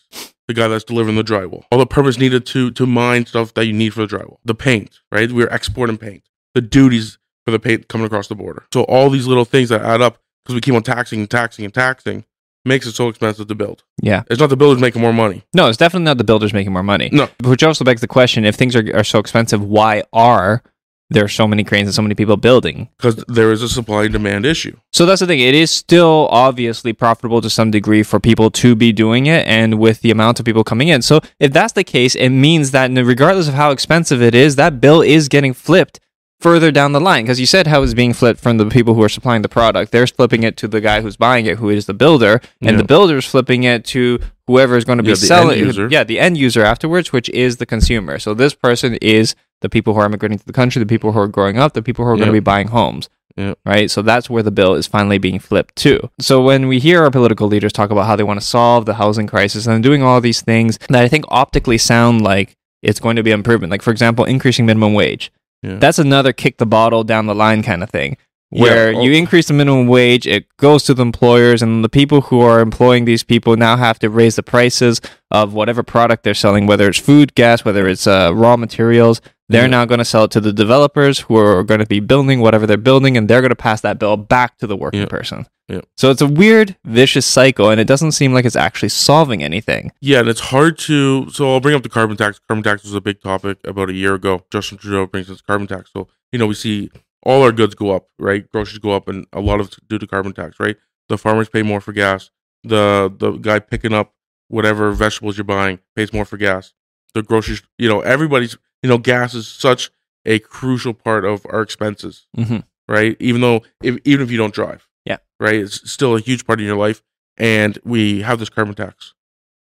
The 0.48 0.54
guy 0.54 0.68
that's 0.68 0.84
delivering 0.84 1.16
the 1.16 1.22
drywall. 1.22 1.64
All 1.70 1.78
the 1.78 1.86
permits 1.86 2.18
needed 2.18 2.44
to 2.46 2.70
to 2.72 2.86
mine 2.86 3.24
stuff 3.26 3.54
that 3.54 3.66
you 3.66 3.72
need 3.72 3.94
for 3.94 4.04
the 4.04 4.16
drywall. 4.16 4.38
The 4.44 4.54
paint. 4.54 5.00
Right. 5.10 5.30
We're 5.32 5.48
exporting 5.48 5.96
paint. 5.96 6.24
The 6.54 6.60
duties 6.60 7.18
for 7.44 7.50
the 7.52 7.58
paint 7.58 7.88
coming 7.88 8.06
across 8.06 8.28
the 8.28 8.34
border. 8.34 8.66
So 8.72 8.82
all 8.84 9.08
these 9.08 9.26
little 9.26 9.44
things 9.44 9.70
that 9.70 9.82
add 9.82 10.02
up 10.02 10.18
because 10.44 10.54
we 10.54 10.60
keep 10.60 10.74
on 10.74 10.82
taxing 10.82 11.20
and 11.20 11.30
taxing 11.30 11.64
and 11.64 11.72
taxing 11.72 12.24
makes 12.64 12.86
it 12.86 12.92
so 12.92 13.08
expensive 13.08 13.48
to 13.48 13.54
build. 13.54 13.84
Yeah. 14.00 14.22
It's 14.30 14.40
not 14.40 14.50
the 14.50 14.56
builders 14.56 14.80
making 14.80 15.02
more 15.02 15.12
money. 15.12 15.44
No, 15.54 15.68
it's 15.68 15.78
definitely 15.78 16.04
not 16.04 16.18
the 16.18 16.24
builders 16.24 16.52
making 16.52 16.72
more 16.72 16.82
money. 16.82 17.08
No. 17.12 17.28
Which 17.44 17.62
also 17.62 17.84
begs 17.84 18.00
the 18.00 18.08
question: 18.08 18.44
if 18.44 18.54
things 18.54 18.76
are, 18.76 18.84
are 18.96 19.04
so 19.04 19.18
expensive, 19.18 19.62
why 19.62 20.02
are 20.12 20.62
there 21.10 21.28
so 21.28 21.46
many 21.46 21.62
cranes 21.62 21.86
and 21.88 21.94
so 21.94 22.00
many 22.02 22.14
people 22.14 22.36
building? 22.36 22.88
because 22.96 23.16
there 23.28 23.52
is 23.52 23.62
a 23.62 23.68
supply 23.68 24.04
and 24.04 24.12
demand 24.12 24.46
issue. 24.46 24.74
So 24.92 25.04
that's 25.04 25.20
the 25.20 25.26
thing. 25.26 25.40
It 25.40 25.54
is 25.54 25.70
still 25.70 26.26
obviously 26.30 26.92
profitable 26.92 27.40
to 27.42 27.50
some 27.50 27.70
degree 27.70 28.02
for 28.02 28.18
people 28.18 28.50
to 28.52 28.74
be 28.74 28.92
doing 28.92 29.26
it, 29.26 29.46
and 29.46 29.78
with 29.78 30.00
the 30.00 30.10
amount 30.10 30.40
of 30.40 30.46
people 30.46 30.64
coming 30.64 30.88
in. 30.88 31.02
So 31.02 31.20
if 31.38 31.52
that's 31.52 31.74
the 31.74 31.84
case, 31.84 32.14
it 32.14 32.30
means 32.30 32.70
that 32.70 32.90
regardless 32.90 33.48
of 33.48 33.54
how 33.54 33.70
expensive 33.70 34.22
it 34.22 34.34
is, 34.34 34.56
that 34.56 34.80
bill 34.80 35.02
is 35.02 35.28
getting 35.28 35.52
flipped 35.52 36.00
further 36.42 36.70
down 36.70 36.92
the 36.92 37.00
line. 37.00 37.24
Because 37.24 37.40
you 37.40 37.46
said 37.46 37.66
how 37.66 37.82
it's 37.82 37.94
being 37.94 38.12
flipped 38.12 38.40
from 38.40 38.58
the 38.58 38.66
people 38.66 38.94
who 38.94 39.02
are 39.02 39.08
supplying 39.08 39.42
the 39.42 39.48
product. 39.48 39.92
They're 39.92 40.06
flipping 40.06 40.42
it 40.42 40.56
to 40.58 40.68
the 40.68 40.80
guy 40.80 41.00
who's 41.00 41.16
buying 41.16 41.46
it, 41.46 41.58
who 41.58 41.70
is 41.70 41.86
the 41.86 41.94
builder, 41.94 42.40
and 42.60 42.72
Yeah. 42.72 42.76
the 42.78 42.84
builder's 42.84 43.24
flipping 43.24 43.62
it 43.64 43.84
to 43.86 44.18
whoever 44.46 44.76
is 44.76 44.84
going 44.84 44.98
to 44.98 45.04
be 45.04 45.10
Yeah, 45.10 45.14
selling. 45.14 45.90
Yeah, 45.90 46.04
the 46.04 46.18
end 46.18 46.36
user 46.36 46.64
afterwards, 46.64 47.12
which 47.12 47.28
is 47.30 47.56
the 47.58 47.66
consumer. 47.66 48.18
So 48.18 48.34
this 48.34 48.54
person 48.54 48.96
is 49.00 49.34
the 49.60 49.68
people 49.68 49.94
who 49.94 50.00
are 50.00 50.06
immigrating 50.06 50.38
to 50.38 50.44
the 50.46 50.52
country, 50.52 50.80
the 50.80 50.86
people 50.86 51.12
who 51.12 51.20
are 51.20 51.28
growing 51.28 51.58
up, 51.58 51.72
the 51.74 51.82
people 51.82 52.04
who 52.04 52.10
are 52.10 52.16
going 52.16 52.26
to 52.26 52.32
be 52.32 52.40
buying 52.40 52.68
homes 52.68 53.08
Yeah. 53.36 53.54
right? 53.64 53.88
So 53.90 54.02
that's 54.02 54.28
where 54.28 54.42
the 54.42 54.50
bill 54.50 54.74
is 54.74 54.88
finally 54.88 55.18
being 55.18 55.38
flipped 55.38 55.76
to. 55.76 56.10
So 56.20 56.42
when 56.42 56.66
we 56.66 56.80
hear 56.80 57.02
our 57.04 57.10
political 57.12 57.46
leaders 57.46 57.72
talk 57.72 57.90
about 57.90 58.06
how 58.06 58.16
they 58.16 58.24
want 58.24 58.40
to 58.40 58.44
solve 58.46 58.84
the 58.86 58.94
housing 58.94 59.28
crisis 59.28 59.66
and 59.68 59.82
doing 59.82 60.02
all 60.02 60.20
these 60.20 60.40
things 60.42 60.78
that 60.88 61.02
I 61.04 61.06
think 61.08 61.24
optically 61.28 61.78
sound 61.78 62.22
like 62.22 62.56
it's 62.82 62.98
going 62.98 63.14
to 63.14 63.22
be 63.22 63.30
improvement, 63.30 63.70
like 63.70 63.82
for 63.82 63.92
example, 63.92 64.24
increasing 64.24 64.66
minimum 64.66 64.92
wage. 64.94 65.30
Yeah. 65.62 65.76
That's 65.76 65.98
another 65.98 66.32
kick 66.32 66.58
the 66.58 66.66
bottle 66.66 67.04
down 67.04 67.26
the 67.26 67.34
line 67.34 67.62
kind 67.62 67.82
of 67.82 67.90
thing. 67.90 68.16
Where 68.50 68.92
Yeah, 68.92 69.00
you 69.00 69.12
oh. 69.12 69.16
increase 69.16 69.46
the 69.46 69.54
minimum 69.54 69.86
wage, 69.86 70.26
it 70.26 70.44
goes 70.58 70.82
to 70.84 70.92
the 70.94 71.00
employers, 71.02 71.62
and 71.62 71.82
the 71.82 71.88
people 71.88 72.20
who 72.22 72.40
are 72.42 72.60
employing 72.60 73.06
these 73.06 73.22
people 73.22 73.56
now 73.56 73.78
have 73.78 73.98
to 74.00 74.10
raise 74.10 74.36
the 74.36 74.42
prices 74.42 75.00
of 75.30 75.54
whatever 75.54 75.82
product 75.82 76.22
they're 76.22 76.34
selling, 76.34 76.66
whether 76.66 76.86
it's 76.88 76.98
food, 76.98 77.34
gas, 77.34 77.64
whether 77.64 77.88
it's 77.88 78.06
uh, 78.06 78.30
raw 78.34 78.56
materials. 78.58 79.22
They're 79.52 79.62
Yeah. 79.62 79.68
now 79.68 79.84
going 79.84 79.98
to 79.98 80.04
sell 80.04 80.24
it 80.24 80.30
to 80.32 80.40
the 80.40 80.52
developers 80.52 81.20
who 81.20 81.36
are 81.36 81.62
going 81.62 81.80
to 81.80 81.86
be 81.86 82.00
building 82.00 82.40
whatever 82.40 82.66
they're 82.66 82.76
building, 82.76 83.16
and 83.16 83.28
they're 83.28 83.40
going 83.40 83.50
to 83.50 83.56
pass 83.56 83.80
that 83.82 83.98
bill 83.98 84.16
back 84.16 84.58
to 84.58 84.66
the 84.66 84.76
working 84.76 85.00
Yeah. 85.00 85.06
person. 85.06 85.46
Yeah. 85.68 85.80
So 85.96 86.10
it's 86.10 86.20
a 86.20 86.26
weird, 86.26 86.76
vicious 86.84 87.24
cycle, 87.24 87.70
and 87.70 87.80
it 87.80 87.86
doesn't 87.86 88.12
seem 88.12 88.34
like 88.34 88.44
it's 88.44 88.56
actually 88.56 88.88
solving 88.90 89.42
anything. 89.42 89.92
Yeah, 90.00 90.20
and 90.20 90.28
it's 90.28 90.40
hard 90.40 90.76
to. 90.88 91.28
So 91.30 91.52
I'll 91.52 91.60
bring 91.60 91.74
up 91.76 91.82
the 91.82 91.88
carbon 91.88 92.16
tax. 92.16 92.40
Carbon 92.48 92.62
tax 92.64 92.82
was 92.84 92.94
a 92.94 93.00
big 93.00 93.20
topic 93.22 93.58
about 93.64 93.88
a 93.88 93.94
year 93.94 94.14
ago. 94.14 94.44
Justin 94.50 94.78
Trudeau 94.78 95.06
brings 95.06 95.28
this 95.28 95.40
carbon 95.40 95.66
tax. 95.66 95.90
So 95.92 96.08
you 96.32 96.38
know 96.38 96.46
we 96.46 96.54
see 96.54 96.90
all 97.22 97.42
our 97.42 97.52
goods 97.52 97.74
go 97.74 97.94
up, 97.94 98.08
right? 98.18 98.50
Groceries 98.50 98.78
go 98.80 98.90
up, 98.90 99.06
and 99.08 99.26
a 99.32 99.40
lot 99.40 99.60
of 99.60 99.68
it's 99.68 99.78
due 99.88 99.98
to 99.98 100.06
carbon 100.06 100.32
tax, 100.32 100.58
right? 100.58 100.76
The 101.08 101.16
farmers 101.16 101.48
pay 101.48 101.62
more 101.62 101.80
for 101.80 101.92
gas. 101.92 102.30
The 102.64 103.12
the 103.16 103.32
guy 103.32 103.58
picking 103.60 103.94
up 103.94 104.12
whatever 104.48 104.90
vegetables 104.92 105.36
you're 105.38 105.44
buying 105.44 105.78
pays 105.96 106.12
more 106.12 106.24
for 106.24 106.36
gas. 106.36 106.74
The 107.14 107.22
groceries, 107.22 107.62
you 107.78 107.88
know, 107.88 108.00
everybody's, 108.00 108.56
you 108.82 108.88
know, 108.88 108.98
gas 108.98 109.34
is 109.34 109.46
such 109.48 109.90
a 110.24 110.38
crucial 110.38 110.94
part 110.94 111.24
of 111.24 111.44
our 111.48 111.62
expenses. 111.62 112.26
hmm 112.36 112.58
right? 112.88 113.16
Even 113.20 113.40
though, 113.40 113.62
if, 113.82 113.96
even 114.04 114.24
if 114.24 114.30
you 114.30 114.36
don't 114.36 114.52
drive, 114.52 114.86
Yeah. 115.06 115.18
right, 115.40 115.54
it's 115.54 115.90
still 115.90 116.16
a 116.16 116.20
huge 116.20 116.44
part 116.46 116.60
of 116.60 116.66
your 116.66 116.76
life. 116.76 117.02
And 117.38 117.78
we 117.84 118.20
have 118.22 118.38
this 118.38 118.50
carbon 118.50 118.74
tax. 118.74 119.14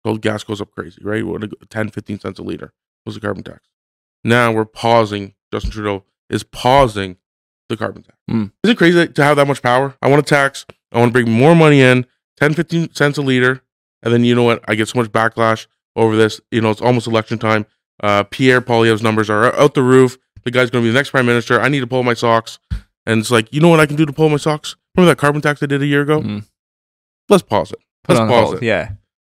So 0.06 0.16
gas 0.16 0.44
goes 0.44 0.60
up 0.60 0.70
crazy, 0.70 1.02
right? 1.02 1.24
What, 1.26 1.42
10, 1.70 1.88
15 1.90 2.20
cents 2.20 2.38
a 2.38 2.42
liter 2.42 2.72
was 3.04 3.14
the 3.16 3.20
carbon 3.20 3.42
tax. 3.42 3.60
Now 4.22 4.52
we're 4.52 4.64
pausing. 4.66 5.34
Justin 5.52 5.72
Trudeau 5.72 6.04
is 6.30 6.42
pausing 6.44 7.16
the 7.68 7.76
carbon 7.76 8.02
tax. 8.02 8.16
Mm. 8.30 8.52
Is 8.62 8.70
it 8.70 8.78
crazy 8.78 9.08
to 9.08 9.24
have 9.24 9.36
that 9.38 9.48
much 9.48 9.62
power? 9.62 9.96
I 10.02 10.08
want 10.08 10.24
to 10.24 10.28
tax. 10.34 10.64
I 10.92 10.98
want 11.00 11.08
to 11.08 11.12
bring 11.12 11.30
more 11.30 11.56
money 11.56 11.80
in, 11.80 12.06
10, 12.36 12.54
15 12.54 12.94
cents 12.94 13.18
a 13.18 13.22
liter. 13.22 13.62
And 14.02 14.12
then 14.12 14.22
you 14.24 14.34
know 14.34 14.44
what? 14.44 14.62
I 14.68 14.74
get 14.76 14.88
so 14.88 14.98
much 15.00 15.10
backlash 15.10 15.66
over 15.96 16.16
this. 16.16 16.40
You 16.52 16.60
know, 16.60 16.70
it's 16.70 16.82
almost 16.82 17.06
election 17.08 17.38
time. 17.38 17.66
Uh, 18.02 18.24
Pierre 18.24 18.60
Poilievre's 18.60 19.02
numbers 19.02 19.30
are 19.30 19.54
out 19.58 19.74
the 19.74 19.82
roof. 19.82 20.18
The 20.44 20.50
guy's 20.50 20.70
going 20.70 20.82
to 20.84 20.88
be 20.88 20.92
the 20.92 20.98
next 20.98 21.10
prime 21.10 21.26
minister. 21.26 21.60
I 21.60 21.68
need 21.68 21.80
to 21.80 21.86
pull 21.86 22.02
my 22.02 22.14
socks. 22.14 22.58
And 23.06 23.20
it's 23.20 23.30
like, 23.30 23.52
you 23.52 23.60
know 23.60 23.68
what 23.68 23.80
I 23.80 23.86
can 23.86 23.96
do 23.96 24.06
to 24.06 24.12
pull 24.12 24.28
my 24.28 24.36
socks? 24.36 24.76
Remember 24.96 25.10
that 25.12 25.18
carbon 25.18 25.40
tax 25.40 25.62
I 25.62 25.66
did 25.66 25.82
a 25.82 25.86
year 25.86 26.02
ago? 26.02 26.20
Mm. 26.20 26.44
Let's 27.28 27.42
pause 27.42 27.72
it. 27.72 27.78
Put 28.04 28.16
Let's 28.16 28.30
pause 28.30 28.44
hold. 28.44 28.54
it. 28.56 28.62
Yeah. 28.62 28.92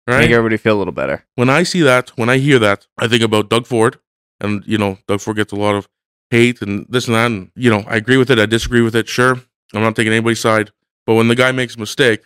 Right? 0.06 0.20
Make 0.20 0.30
everybody 0.30 0.56
feel 0.56 0.76
a 0.76 0.78
little 0.78 0.92
better. 0.92 1.24
when 1.36 1.50
I 1.50 1.62
see 1.62 1.82
that, 1.82 2.10
when 2.16 2.28
I 2.28 2.38
hear 2.38 2.58
that, 2.58 2.86
I 2.98 3.06
think 3.06 3.22
about 3.22 3.48
Doug 3.48 3.66
Ford, 3.66 3.98
and 4.40 4.64
you 4.66 4.76
know, 4.78 4.98
Doug 5.06 5.20
Ford 5.20 5.36
gets 5.36 5.52
a 5.52 5.56
lot 5.56 5.74
of 5.76 5.88
hate 6.30 6.62
and 6.62 6.86
this 6.88 7.06
and 7.06 7.14
that, 7.14 7.26
and 7.26 7.50
you 7.54 7.70
know, 7.70 7.84
I 7.86 7.96
agree 7.96 8.16
with 8.16 8.30
it, 8.30 8.38
I 8.38 8.46
disagree 8.46 8.80
with 8.80 8.96
it. 8.96 9.08
Sure, 9.08 9.34
I'm 9.72 9.82
not 9.82 9.94
taking 9.94 10.12
anybody's 10.12 10.40
side, 10.40 10.72
but 11.06 11.14
when 11.14 11.28
the 11.28 11.36
guy 11.36 11.52
makes 11.52 11.76
a 11.76 11.78
mistake, 11.78 12.22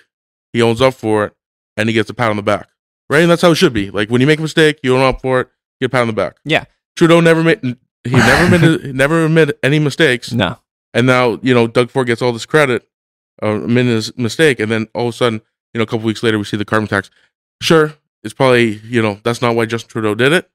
he 0.54 0.62
owns 0.62 0.80
up 0.80 0.94
for 0.94 1.26
it, 1.26 1.34
and 1.76 1.88
he 1.88 1.92
gets 1.92 2.08
a 2.08 2.14
pat 2.14 2.30
on 2.30 2.36
the 2.36 2.42
back, 2.42 2.68
right? 3.10 3.20
And 3.22 3.30
that's 3.30 3.42
how 3.42 3.50
it 3.50 3.56
should 3.56 3.74
be. 3.74 3.90
Like 3.90 4.08
when 4.08 4.20
you 4.22 4.26
make 4.26 4.38
a 4.38 4.42
mistake, 4.42 4.78
you 4.82 4.96
own 4.96 5.02
up 5.02 5.20
for 5.20 5.40
it, 5.40 5.48
get 5.80 5.86
a 5.86 5.88
pat 5.88 6.02
on 6.02 6.06
the 6.08 6.12
back. 6.12 6.36
Yeah. 6.44 6.64
Trudeau 6.96 7.20
never 7.20 7.42
made, 7.42 7.60
he 7.62 8.10
never 8.10 8.58
made, 8.58 8.94
never 8.94 9.28
made 9.28 9.54
any 9.62 9.78
mistakes, 9.78 10.32
No. 10.32 10.58
and 10.92 11.06
now 11.06 11.38
you 11.42 11.54
know 11.54 11.66
Doug 11.66 11.90
Ford 11.90 12.06
gets 12.06 12.22
all 12.22 12.32
this 12.32 12.46
credit 12.46 12.88
uh, 13.42 13.48
a 13.48 13.68
min- 13.68 14.02
mistake, 14.16 14.60
and 14.60 14.70
then 14.70 14.86
all 14.94 15.08
of 15.08 15.14
a 15.14 15.16
sudden, 15.16 15.40
you 15.72 15.78
know, 15.78 15.82
a 15.82 15.86
couple 15.86 16.06
weeks 16.06 16.22
later, 16.22 16.38
we 16.38 16.44
see 16.44 16.56
the 16.56 16.64
carbon 16.64 16.86
tax. 16.88 17.10
Sure, 17.60 17.94
it's 18.22 18.34
probably 18.34 18.74
you 18.84 19.02
know 19.02 19.18
that's 19.24 19.42
not 19.42 19.56
why 19.56 19.66
Justin 19.66 19.90
Trudeau 19.90 20.14
did 20.14 20.32
it. 20.32 20.48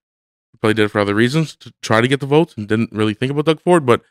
He 0.53 0.57
probably 0.59 0.75
did 0.75 0.85
it 0.85 0.89
for 0.89 0.99
other 0.99 1.13
reasons 1.15 1.55
to 1.57 1.73
try 1.81 1.99
to 2.01 2.07
get 2.07 2.19
the 2.21 2.25
votes 2.25 2.53
and 2.55 2.67
didn't 2.67 2.91
really 2.93 3.13
think 3.13 3.31
about 3.31 3.45
Doug 3.45 3.59
Ford. 3.61 3.85
But 3.85 4.01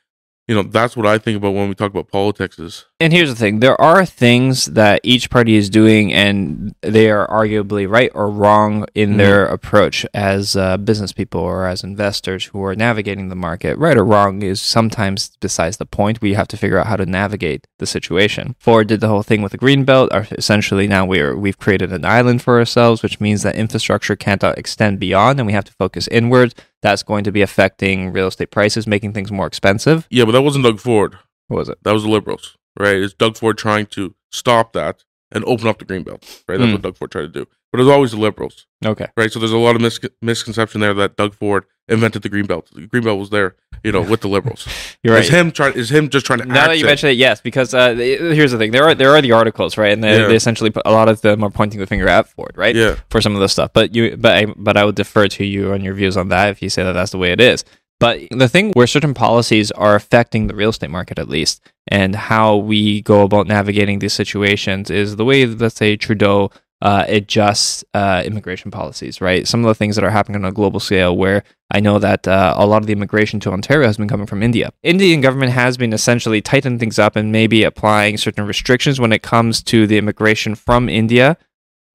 you 0.48 0.54
know, 0.54 0.62
that's 0.62 0.96
what 0.96 1.06
I 1.06 1.18
think 1.18 1.36
about 1.36 1.50
when 1.52 1.68
we 1.68 1.74
talk 1.74 1.90
about 1.90 2.08
politics. 2.08 2.58
Is 2.58 2.86
And 2.98 3.12
here's 3.12 3.28
the 3.28 3.36
thing 3.36 3.60
there 3.60 3.78
are 3.80 4.04
things 4.06 4.64
that 4.66 5.00
each 5.04 5.28
party 5.28 5.56
is 5.56 5.68
doing, 5.68 6.12
and 6.12 6.74
they 6.80 7.10
are 7.10 7.28
arguably 7.28 7.88
right 7.88 8.10
or 8.14 8.30
wrong 8.30 8.86
in 8.94 9.12
Mhm. 9.14 9.16
their 9.18 9.44
approach 9.44 10.06
as 10.14 10.56
uh, 10.56 10.78
business 10.78 11.12
people 11.12 11.42
or 11.42 11.66
as 11.66 11.84
investors 11.84 12.46
who 12.46 12.64
are 12.64 12.74
navigating 12.74 13.28
the 13.28 13.36
market. 13.36 13.76
Right 13.76 13.96
or 13.96 14.04
wrong 14.04 14.42
is 14.42 14.60
sometimes 14.60 15.32
besides 15.40 15.76
the 15.76 15.86
point. 15.86 16.22
We 16.22 16.32
have 16.32 16.48
to 16.48 16.56
figure 16.56 16.78
out 16.78 16.86
how 16.86 16.96
to 16.96 17.06
navigate 17.06 17.66
the 17.78 17.86
situation. 17.86 18.56
Ford 18.58 18.86
did 18.88 19.00
the 19.00 19.08
whole 19.08 19.22
thing 19.22 19.42
with 19.42 19.52
the 19.52 19.58
green 19.58 19.84
belt. 19.84 20.10
Essentially, 20.32 20.88
now 20.88 21.04
we're 21.04 21.36
we've 21.36 21.58
created 21.58 21.92
an 21.92 22.06
island 22.06 22.40
for 22.40 22.58
ourselves, 22.58 23.02
which 23.02 23.20
means 23.20 23.42
that 23.42 23.54
infrastructure 23.54 24.16
can't 24.16 24.42
extend 24.42 24.98
beyond, 24.98 25.38
and 25.38 25.46
we 25.46 25.52
have 25.52 25.64
to 25.66 25.72
focus 25.72 26.08
inward. 26.08 26.54
That's 26.82 27.02
going 27.02 27.24
to 27.24 27.32
be 27.32 27.42
affecting 27.42 28.12
real 28.12 28.28
estate 28.28 28.50
prices, 28.50 28.86
making 28.86 29.12
things 29.12 29.32
more 29.32 29.46
expensive. 29.46 30.06
yeah, 30.10 30.24
but 30.24 30.32
that 30.32 30.42
wasn't 30.42 30.64
Doug 30.64 30.78
Ford. 30.80 31.18
What 31.48 31.58
was 31.58 31.68
it? 31.68 31.78
That 31.82 31.92
was 31.92 32.02
the 32.04 32.10
Liberals, 32.10 32.56
right? 32.78 32.96
It's 32.96 33.14
Doug 33.14 33.36
Ford 33.36 33.58
trying 33.58 33.86
to 33.86 34.14
stop 34.30 34.72
that 34.74 35.04
and 35.32 35.44
open 35.44 35.66
up 35.68 35.78
the 35.78 35.84
Greenbelt, 35.84 36.42
right? 36.48 36.58
That's 36.58 36.68
Mm. 36.68 36.72
what 36.72 36.82
Doug 36.82 36.96
Ford 36.96 37.10
tried 37.10 37.22
to 37.22 37.28
do. 37.28 37.46
But 37.70 37.80
it 37.80 37.84
was 37.84 37.92
always 37.92 38.12
the 38.12 38.16
Liberals, 38.18 38.66
Okay. 38.84 39.06
right? 39.16 39.30
So 39.30 39.38
there's 39.38 39.52
a 39.52 39.58
lot 39.58 39.76
of 39.76 39.82
mis- 39.82 40.00
misconception 40.22 40.80
there 40.80 40.94
that 40.94 41.16
Doug 41.16 41.34
Ford 41.34 41.64
invented 41.86 42.22
the 42.22 42.30
Greenbelt. 42.30 42.66
The 42.74 42.86
Greenbelt 42.86 43.18
was 43.18 43.28
there, 43.30 43.56
you 43.84 43.92
know, 43.92 44.00
with 44.00 44.22
the 44.22 44.28
Liberals. 44.28 44.66
You're 45.02 45.14
right. 45.14 45.22
Is 45.24 45.28
him 45.30 45.50
trying? 45.52 45.74
Is 45.74 45.90
him 45.90 46.08
just 46.08 46.24
trying 46.24 46.38
to? 46.40 46.44
Now 46.46 46.68
that 46.68 46.78
you 46.78 46.86
mention 46.86 47.10
it, 47.10 47.16
yes, 47.18 47.40
because 47.42 47.74
uh, 47.74 47.94
here's 47.94 48.52
the 48.52 48.58
thing: 48.58 48.70
there 48.72 48.84
are 48.84 48.94
there 48.94 49.10
are 49.14 49.20
the 49.20 49.32
articles, 49.32 49.76
right, 49.76 49.92
and 49.92 50.02
they, 50.02 50.18
Yeah. 50.18 50.28
they 50.28 50.34
essentially 50.36 50.70
put, 50.70 50.82
a 50.86 50.90
lot 50.92 51.08
of 51.10 51.20
them 51.20 51.42
are 51.44 51.50
pointing 51.50 51.78
the 51.80 51.86
finger 51.86 52.08
at 52.08 52.26
Ford, 52.28 52.52
right, 52.56 52.74
yeah, 52.74 52.96
for 53.10 53.20
some 53.20 53.34
of 53.34 53.40
the 53.40 53.48
stuff. 53.48 53.70
But 53.74 53.94
you, 53.94 54.16
but 54.16 54.34
I, 54.36 54.46
but 54.56 54.76
I 54.78 54.84
would 54.84 54.94
defer 54.96 55.28
to 55.28 55.44
you 55.44 55.72
on 55.72 55.82
your 55.82 55.92
views 55.94 56.16
on 56.16 56.28
that 56.28 56.48
if 56.50 56.62
you 56.62 56.70
say 56.70 56.82
that 56.84 56.92
that's 56.94 57.10
the 57.12 57.18
way 57.18 57.32
it 57.32 57.40
is. 57.40 57.64
But 58.00 58.20
the 58.30 58.48
thing 58.48 58.72
where 58.72 58.86
certain 58.86 59.14
policies 59.14 59.70
are 59.72 59.96
affecting 59.96 60.46
the 60.46 60.54
real 60.54 60.70
estate 60.70 60.90
market, 60.90 61.18
at 61.18 61.28
least, 61.28 61.60
and 61.88 62.14
how 62.14 62.56
we 62.56 63.02
go 63.02 63.22
about 63.22 63.46
navigating 63.46 63.98
these 63.98 64.12
situations 64.12 64.90
is 64.90 65.16
the 65.16 65.24
way, 65.24 65.46
let's 65.46 65.76
say, 65.76 65.96
Trudeau 65.96 66.50
uh, 66.80 67.04
adjusts 67.08 67.84
uh, 67.94 68.22
immigration 68.24 68.70
policies, 68.70 69.20
right? 69.20 69.48
Some 69.48 69.64
of 69.64 69.66
the 69.68 69.74
things 69.74 69.96
that 69.96 70.04
are 70.04 70.10
happening 70.10 70.44
on 70.44 70.48
a 70.48 70.52
global 70.52 70.78
scale, 70.78 71.16
where 71.16 71.42
I 71.72 71.80
know 71.80 71.98
that 71.98 72.28
uh, 72.28 72.54
a 72.56 72.66
lot 72.66 72.82
of 72.82 72.86
the 72.86 72.92
immigration 72.92 73.40
to 73.40 73.50
Ontario 73.50 73.86
has 73.86 73.96
been 73.96 74.08
coming 74.08 74.26
from 74.26 74.42
India. 74.42 74.70
Indian 74.82 75.20
government 75.20 75.52
has 75.52 75.76
been 75.76 75.92
essentially 75.92 76.40
tightening 76.40 76.78
things 76.78 76.98
up 76.98 77.16
and 77.16 77.32
maybe 77.32 77.64
applying 77.64 78.16
certain 78.16 78.46
restrictions 78.46 79.00
when 79.00 79.12
it 79.12 79.22
comes 79.22 79.62
to 79.64 79.88
the 79.88 79.98
immigration 79.98 80.54
from 80.54 80.88
India 80.88 81.36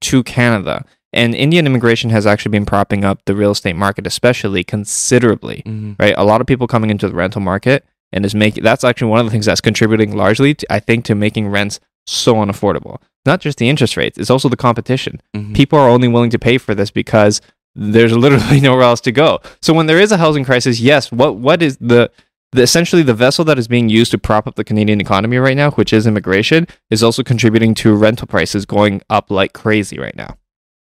to 0.02 0.22
Canada. 0.22 0.84
And 1.14 1.34
Indian 1.34 1.66
immigration 1.66 2.10
has 2.10 2.26
actually 2.26 2.50
been 2.50 2.66
propping 2.66 3.04
up 3.04 3.20
the 3.24 3.34
real 3.34 3.52
estate 3.52 3.76
market, 3.76 4.06
especially 4.06 4.64
considerably 4.64 5.62
Mhm. 5.66 5.94
right? 5.98 6.14
A 6.18 6.24
lot 6.24 6.40
of 6.40 6.46
people 6.46 6.66
coming 6.66 6.90
into 6.90 7.08
the 7.08 7.14
rental 7.14 7.40
market 7.40 7.84
and 8.12 8.24
is 8.26 8.34
making 8.34 8.62
that's 8.64 8.84
actually 8.84 9.08
one 9.10 9.20
of 9.20 9.26
the 9.26 9.30
things 9.32 9.46
that's 9.46 9.60
contributing 9.60 10.14
largely, 10.16 10.54
to, 10.54 10.66
I 10.72 10.80
think, 10.80 11.04
to 11.06 11.14
making 11.14 11.48
rents 11.48 11.80
so 12.06 12.34
unaffordable. 12.34 12.98
Not 13.24 13.40
just 13.40 13.58
the 13.58 13.68
interest 13.68 13.96
rates; 13.96 14.18
it's 14.18 14.28
also 14.30 14.48
the 14.48 14.56
competition. 14.56 15.20
Mhm. 15.36 15.54
People 15.54 15.78
are 15.78 15.88
only 15.88 16.08
willing 16.08 16.30
to 16.30 16.38
pay 16.38 16.58
for 16.58 16.74
this 16.74 16.90
because 16.90 17.40
there's 17.74 18.12
literally 18.26 18.60
nowhere 18.60 18.82
else 18.84 19.00
to 19.02 19.12
go. 19.12 19.40
So 19.62 19.72
when 19.72 19.86
there 19.86 19.98
is 20.00 20.12
a 20.12 20.18
housing 20.18 20.44
crisis, 20.44 20.80
yes, 20.80 21.10
what 21.10 21.36
what 21.36 21.62
is 21.62 21.76
the 21.80 22.10
the, 22.52 22.62
essentially 22.62 23.02
the 23.02 23.14
vessel 23.14 23.44
that 23.46 23.58
is 23.58 23.66
being 23.66 23.88
used 23.88 24.12
to 24.12 24.18
prop 24.18 24.46
up 24.46 24.54
the 24.54 24.62
Canadian 24.62 25.00
economy 25.00 25.38
right 25.38 25.56
now, 25.56 25.70
which 25.72 25.92
is 25.92 26.06
immigration, 26.06 26.68
is 26.88 27.02
also 27.02 27.24
contributing 27.24 27.74
to 27.74 27.92
rental 27.96 28.28
prices 28.28 28.64
going 28.64 29.02
up 29.10 29.28
like 29.28 29.52
crazy 29.52 29.98
right 29.98 30.14
now. 30.14 30.36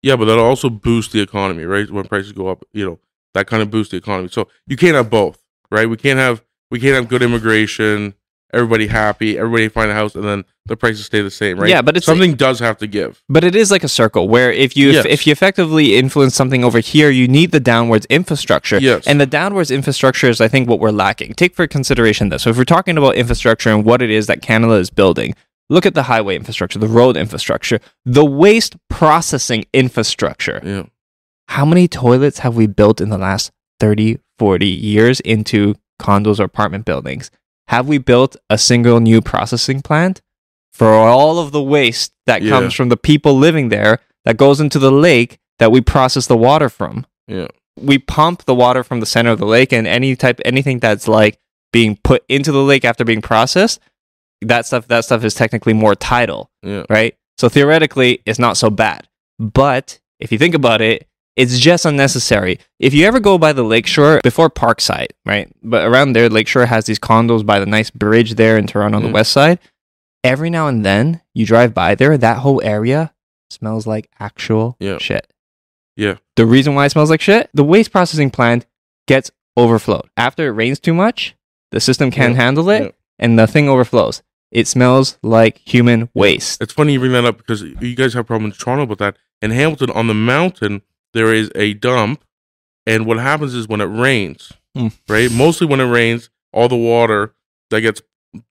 Yeah, 0.07 0.15
but 0.15 0.25
that'll 0.25 0.45
also 0.45 0.69
boost 0.69 1.11
the 1.11 1.21
economy, 1.21 1.65
right? 1.65 1.89
When 1.89 2.05
prices 2.05 2.31
go 2.31 2.47
up, 2.47 2.63
you 2.73 2.85
know, 2.85 2.99
that 3.33 3.47
kind 3.47 3.61
of 3.61 3.69
boosts 3.69 3.91
the 3.91 3.97
economy. 3.97 4.29
So 4.29 4.47
you 4.65 4.77
can't 4.77 4.95
have 4.95 5.09
both, 5.09 5.43
right? 5.71 5.89
We 5.89 5.97
can't 5.97 6.19
have 6.19 6.43
we 6.71 6.79
can't 6.79 6.95
have 6.95 7.07
good 7.07 7.21
immigration, 7.21 8.13
everybody 8.53 8.87
happy, 8.87 9.37
everybody 9.37 9.67
find 9.69 9.89
a 9.91 9.93
house, 9.93 10.15
and 10.15 10.23
then 10.23 10.43
the 10.65 10.75
prices 10.75 11.05
stay 11.05 11.21
the 11.21 11.31
same, 11.31 11.57
right? 11.59 11.69
Yeah, 11.69 11.81
but 11.81 11.95
it's- 11.95 12.05
something 12.05 12.35
does 12.35 12.59
have 12.59 12.77
to 12.79 12.87
give. 12.87 13.23
But 13.29 13.43
it 13.45 13.55
is 13.55 13.71
like 13.71 13.83
a 13.85 13.87
circle 13.87 14.27
where 14.27 14.51
if 14.51 14.75
you 14.75 14.91
Yes. 14.91 15.05
if 15.07 15.25
you 15.27 15.31
effectively 15.31 15.95
influence 15.97 16.35
something 16.35 16.63
over 16.63 16.79
here, 16.79 17.09
you 17.09 17.27
need 17.27 17.51
the 17.51 17.59
downwards 17.61 18.05
infrastructure. 18.09 18.79
Yes. 18.79 19.05
And 19.07 19.19
the 19.21 19.25
downwards 19.25 19.71
infrastructure 19.71 20.29
is 20.29 20.41
I 20.41 20.47
think 20.49 20.67
what 20.69 20.79
we're 20.79 20.91
lacking. 20.91 21.33
Take 21.35 21.55
for 21.55 21.67
consideration 21.67 22.29
this. 22.29 22.43
So 22.43 22.49
if 22.49 22.57
we're 22.57 22.65
talking 22.65 22.97
about 22.97 23.15
infrastructure 23.15 23.69
and 23.69 23.85
what 23.85 24.01
it 24.01 24.09
is 24.09 24.27
that 24.27 24.41
Canada 24.41 24.73
is 24.73 24.89
building, 24.89 25.33
look 25.69 25.85
at 25.85 25.93
the 25.93 26.03
highway 26.03 26.35
infrastructure, 26.35 26.79
the 26.79 26.87
road 26.87 27.17
infrastructure, 27.17 27.79
the 28.05 28.25
waste 28.25 28.75
processing 28.89 29.65
infrastructure. 29.73 30.61
Yeah. 30.63 30.83
How 31.49 31.65
many 31.65 31.87
toilets 31.87 32.39
have 32.39 32.55
we 32.55 32.67
built 32.67 32.99
in 33.01 33.09
the 33.09 33.17
last 33.17 33.51
30, 33.79 34.19
40 34.39 34.67
years 34.67 35.19
into 35.21 35.75
condos 36.01 36.39
or 36.39 36.43
apartment 36.43 36.85
buildings? 36.85 37.31
Have 37.69 37.87
we 37.87 37.97
built 37.97 38.35
a 38.49 38.57
single 38.57 38.99
new 38.99 39.21
processing 39.21 39.81
plant 39.81 40.21
for 40.71 40.87
all 40.93 41.39
of 41.39 41.51
the 41.51 41.61
waste 41.63 42.13
that 42.27 42.41
Yeah. 42.41 42.51
comes 42.51 42.73
from 42.73 42.89
the 42.89 42.97
people 42.97 43.37
living 43.37 43.69
there 43.69 43.99
that 44.25 44.37
goes 44.37 44.59
into 44.59 44.79
the 44.79 44.91
lake 44.91 45.37
that 45.59 45.71
we 45.71 45.81
process 45.81 46.27
the 46.27 46.37
water 46.37 46.69
from? 46.69 47.05
Yeah. 47.27 47.47
We 47.79 47.97
pump 47.97 48.45
the 48.45 48.55
water 48.55 48.83
from 48.83 48.99
the 48.99 49.05
center 49.05 49.31
of 49.31 49.39
the 49.39 49.45
lake 49.45 49.71
and 49.73 49.85
any 49.87 50.15
type 50.15 50.39
anything 50.45 50.79
that's 50.79 51.07
like 51.07 51.37
being 51.73 51.97
put 52.03 52.23
into 52.29 52.51
the 52.51 52.63
lake 52.63 52.85
after 52.85 53.03
being 53.03 53.21
processed, 53.21 53.79
that 54.41 54.65
stuff 54.65 54.87
that 54.87 55.03
stuff 55.05 55.23
is 55.23 55.33
technically 55.33 55.73
more 55.73 55.95
tidal 55.95 56.49
Yeah. 56.63 56.83
right? 56.89 57.15
So 57.37 57.49
theoretically, 57.49 58.21
it's 58.25 58.39
not 58.39 58.57
so 58.57 58.69
bad. 58.69 59.07
But 59.39 59.99
if 60.19 60.31
you 60.31 60.37
think 60.37 60.55
about 60.55 60.81
it, 60.81 61.07
it's 61.35 61.59
just 61.59 61.85
unnecessary. 61.85 62.59
If 62.79 62.93
you 62.95 63.05
ever 63.05 63.19
go 63.19 63.37
by 63.37 63.53
the 63.53 63.63
lakeshore 63.63 64.19
before 64.23 64.49
Parkside, 64.49 65.09
right? 65.25 65.51
But 65.61 65.85
around 65.87 66.13
there, 66.13 66.29
Lakeshore 66.29 66.65
has 66.65 66.85
these 66.85 66.97
condos 66.97 67.45
by 67.45 67.59
the 67.59 67.67
nice 67.67 67.91
bridge 67.91 68.33
there 68.35 68.57
in 68.57 68.65
Toronto 68.65 68.97
on 68.97 69.03
the 69.03 69.11
west 69.11 69.31
side. 69.31 69.59
Every 70.23 70.49
now 70.49 70.67
and 70.67 70.83
then, 70.83 71.21
you 71.35 71.45
drive 71.45 71.75
by 71.75 71.93
there, 71.93 72.17
that 72.17 72.37
whole 72.39 72.59
area 72.63 73.13
smells 73.51 73.85
like 73.85 74.09
actual 74.19 74.75
Yeah. 74.79 74.97
shit. 74.97 75.31
Yeah. 75.95 76.15
The 76.35 76.45
reason 76.47 76.73
why 76.73 76.85
it 76.87 76.89
smells 76.89 77.11
like 77.11 77.21
shit, 77.21 77.49
the 77.53 77.63
waste 77.63 77.91
processing 77.91 78.31
plant 78.31 78.65
gets 79.07 79.29
overflowed. 79.55 80.09
After 80.17 80.47
it 80.47 80.51
rains 80.51 80.79
too 80.79 80.93
much, 80.93 81.35
the 81.71 81.79
system 81.79 82.09
can't 82.09 82.33
Yeah. 82.33 82.41
handle 82.41 82.69
it, 82.71 82.81
Yeah. 82.81 82.89
and 83.19 83.37
the 83.37 83.45
thing 83.47 83.69
overflows. 83.69 84.23
It 84.51 84.67
smells 84.67 85.17
like 85.23 85.57
human 85.59 86.09
waste. 86.13 86.61
It's 86.61 86.73
funny 86.73 86.93
you 86.93 86.99
bring 86.99 87.11
that 87.13 87.25
up 87.25 87.37
because 87.37 87.61
you 87.61 87.95
guys 87.95 88.13
have 88.13 88.27
problems 88.27 88.55
in 88.55 88.59
Toronto 88.59 88.85
with 88.85 88.99
that. 88.99 89.17
In 89.41 89.51
Hamilton, 89.51 89.89
on 89.91 90.07
the 90.07 90.13
mountain, 90.13 90.81
there 91.13 91.33
is 91.33 91.51
a 91.55 91.73
dump, 91.73 92.23
and 92.85 93.05
what 93.05 93.19
happens 93.19 93.53
is 93.53 93.67
when 93.67 93.81
it 93.81 93.85
rains, 93.85 94.51
Hmm. 94.75 94.87
right? 95.09 95.31
Mostly 95.31 95.67
when 95.67 95.79
it 95.79 95.85
rains, 95.91 96.29
all 96.53 96.67
the 96.69 96.75
water 96.77 97.33
that 97.69 97.81
gets 97.81 98.01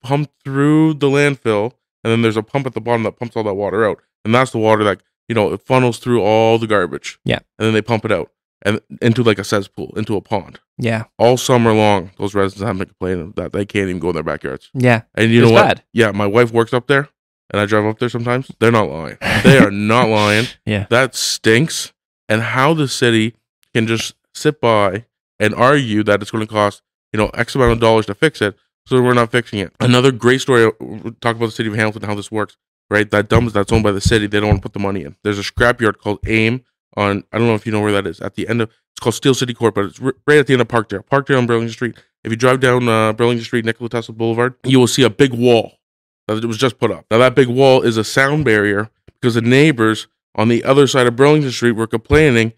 pumped 0.02 0.32
through 0.44 0.94
the 0.94 1.06
landfill, 1.08 1.72
and 2.04 2.10
then 2.12 2.22
there's 2.22 2.36
a 2.36 2.42
pump 2.42 2.66
at 2.66 2.74
the 2.74 2.80
bottom 2.80 3.02
that 3.04 3.18
pumps 3.18 3.36
all 3.36 3.44
that 3.44 3.54
water 3.54 3.84
out, 3.88 4.00
and 4.24 4.34
that's 4.34 4.50
the 4.50 4.58
water 4.58 4.84
that 4.84 5.00
you 5.28 5.34
know 5.34 5.52
it 5.52 5.60
funnels 5.62 5.98
through 5.98 6.22
all 6.22 6.58
the 6.58 6.66
garbage. 6.66 7.18
Yeah. 7.24 7.38
and 7.58 7.66
then 7.66 7.72
they 7.74 7.82
pump 7.82 8.04
it 8.04 8.12
out 8.12 8.30
and 8.62 8.80
into 9.02 9.22
like 9.22 9.38
a 9.38 9.44
cesspool, 9.44 9.92
into 9.96 10.16
a 10.16 10.20
pond. 10.20 10.60
Yeah. 10.78 11.04
All 11.18 11.36
summer 11.36 11.72
long, 11.72 12.10
those 12.18 12.34
residents 12.34 12.66
have 12.66 12.78
been 12.78 12.88
complaining 12.88 13.32
that 13.36 13.52
they 13.52 13.64
can't 13.66 13.88
even 13.88 13.98
go 14.00 14.08
in 14.10 14.14
their 14.14 14.22
backyards. 14.22 14.70
Yeah. 14.74 15.02
And 15.14 15.30
you 15.30 15.42
It's 15.42 15.48
know 15.50 15.54
what? 15.54 15.66
bad. 15.66 15.84
Yeah, 15.92 16.10
my 16.12 16.26
wife 16.26 16.52
works 16.52 16.72
up 16.72 16.86
there, 16.86 17.08
and 17.50 17.60
I 17.60 17.66
drive 17.66 17.84
up 17.84 17.98
there 17.98 18.08
sometimes. 18.08 18.50
They're 18.58 18.72
not 18.72 18.88
lying. 18.88 19.18
They 19.44 19.58
are 19.58 19.70
not 19.70 20.08
lying. 20.10 20.46
Yeah. 20.64 20.86
That 20.90 21.14
stinks. 21.14 21.92
And 22.28 22.42
how 22.42 22.74
the 22.74 22.88
city 22.88 23.34
can 23.72 23.86
just 23.86 24.14
sit 24.34 24.60
by 24.60 25.04
and 25.38 25.54
argue 25.54 26.02
that 26.04 26.20
it's 26.22 26.30
going 26.30 26.44
to 26.46 26.52
cost 26.52 26.82
you 27.12 27.18
know 27.18 27.28
X 27.34 27.54
amount 27.54 27.72
of 27.72 27.80
dollars 27.80 28.06
to 28.06 28.14
fix 28.14 28.42
it, 28.42 28.56
so 28.86 29.00
we're 29.00 29.14
not 29.14 29.30
fixing 29.30 29.60
it. 29.60 29.72
Another 29.80 30.10
great 30.10 30.40
story. 30.40 30.64
Uh, 30.64 30.70
we'll 30.80 31.12
Talk 31.20 31.36
about 31.36 31.46
the 31.46 31.52
city 31.52 31.68
of 31.68 31.74
Hamilton, 31.76 32.02
how 32.02 32.14
this 32.14 32.30
works. 32.32 32.56
Right, 32.90 33.10
that 33.10 33.28
dump 33.28 33.52
that's 33.52 33.72
owned 33.72 33.82
by 33.82 33.90
the 33.92 34.00
city. 34.00 34.26
They 34.28 34.38
don't 34.38 34.48
want 34.48 34.58
to 34.58 34.62
put 34.62 34.72
the 34.72 34.78
money 34.78 35.02
in. 35.02 35.16
There's 35.24 35.38
a 35.40 35.42
scrapyard 35.42 35.98
called 35.98 36.20
AIM 36.26 36.64
on. 36.96 37.24
I 37.32 37.38
don't 37.38 37.46
know 37.46 37.54
if 37.54 37.66
you 37.66 37.72
know 37.72 37.80
where 37.80 37.92
that 37.92 38.06
is. 38.06 38.20
At 38.20 38.34
the 38.34 38.48
end 38.48 38.60
of 38.62 38.68
it's 38.70 39.00
called 39.00 39.14
Steel 39.14 39.34
City 39.34 39.52
Court, 39.54 39.74
but 39.74 39.84
it's 39.86 40.00
r- 40.00 40.14
right 40.26 40.38
at 40.38 40.46
the 40.46 40.54
end 40.54 40.62
of 40.62 40.68
Parkdale. 40.68 41.04
Parkdale 41.06 41.38
on 41.38 41.46
Burlington 41.46 41.72
Street. 41.72 41.96
If 42.24 42.32
you 42.32 42.36
drive 42.36 42.60
down 42.60 42.88
uh, 42.88 43.12
Burlington 43.12 43.44
Street, 43.44 43.64
Nikola 43.64 43.88
Tesla 43.90 44.14
Boulevard, 44.14 44.54
you 44.64 44.78
will 44.80 44.86
see 44.86 45.02
a 45.02 45.10
big 45.10 45.32
wall 45.34 45.78
that 46.26 46.42
was 46.44 46.56
just 46.58 46.78
put 46.78 46.90
up. 46.90 47.04
Now 47.10 47.18
that 47.18 47.34
big 47.34 47.48
wall 47.48 47.82
is 47.82 47.96
a 47.96 48.04
sound 48.04 48.44
barrier 48.44 48.90
because 49.20 49.34
the 49.34 49.42
neighbors 49.42 50.08
on 50.34 50.48
the 50.48 50.64
other 50.64 50.86
side 50.86 51.06
of 51.06 51.14
Burlington 51.16 51.50
Street 51.52 51.72
were 51.72 51.86
complaining 51.86 52.52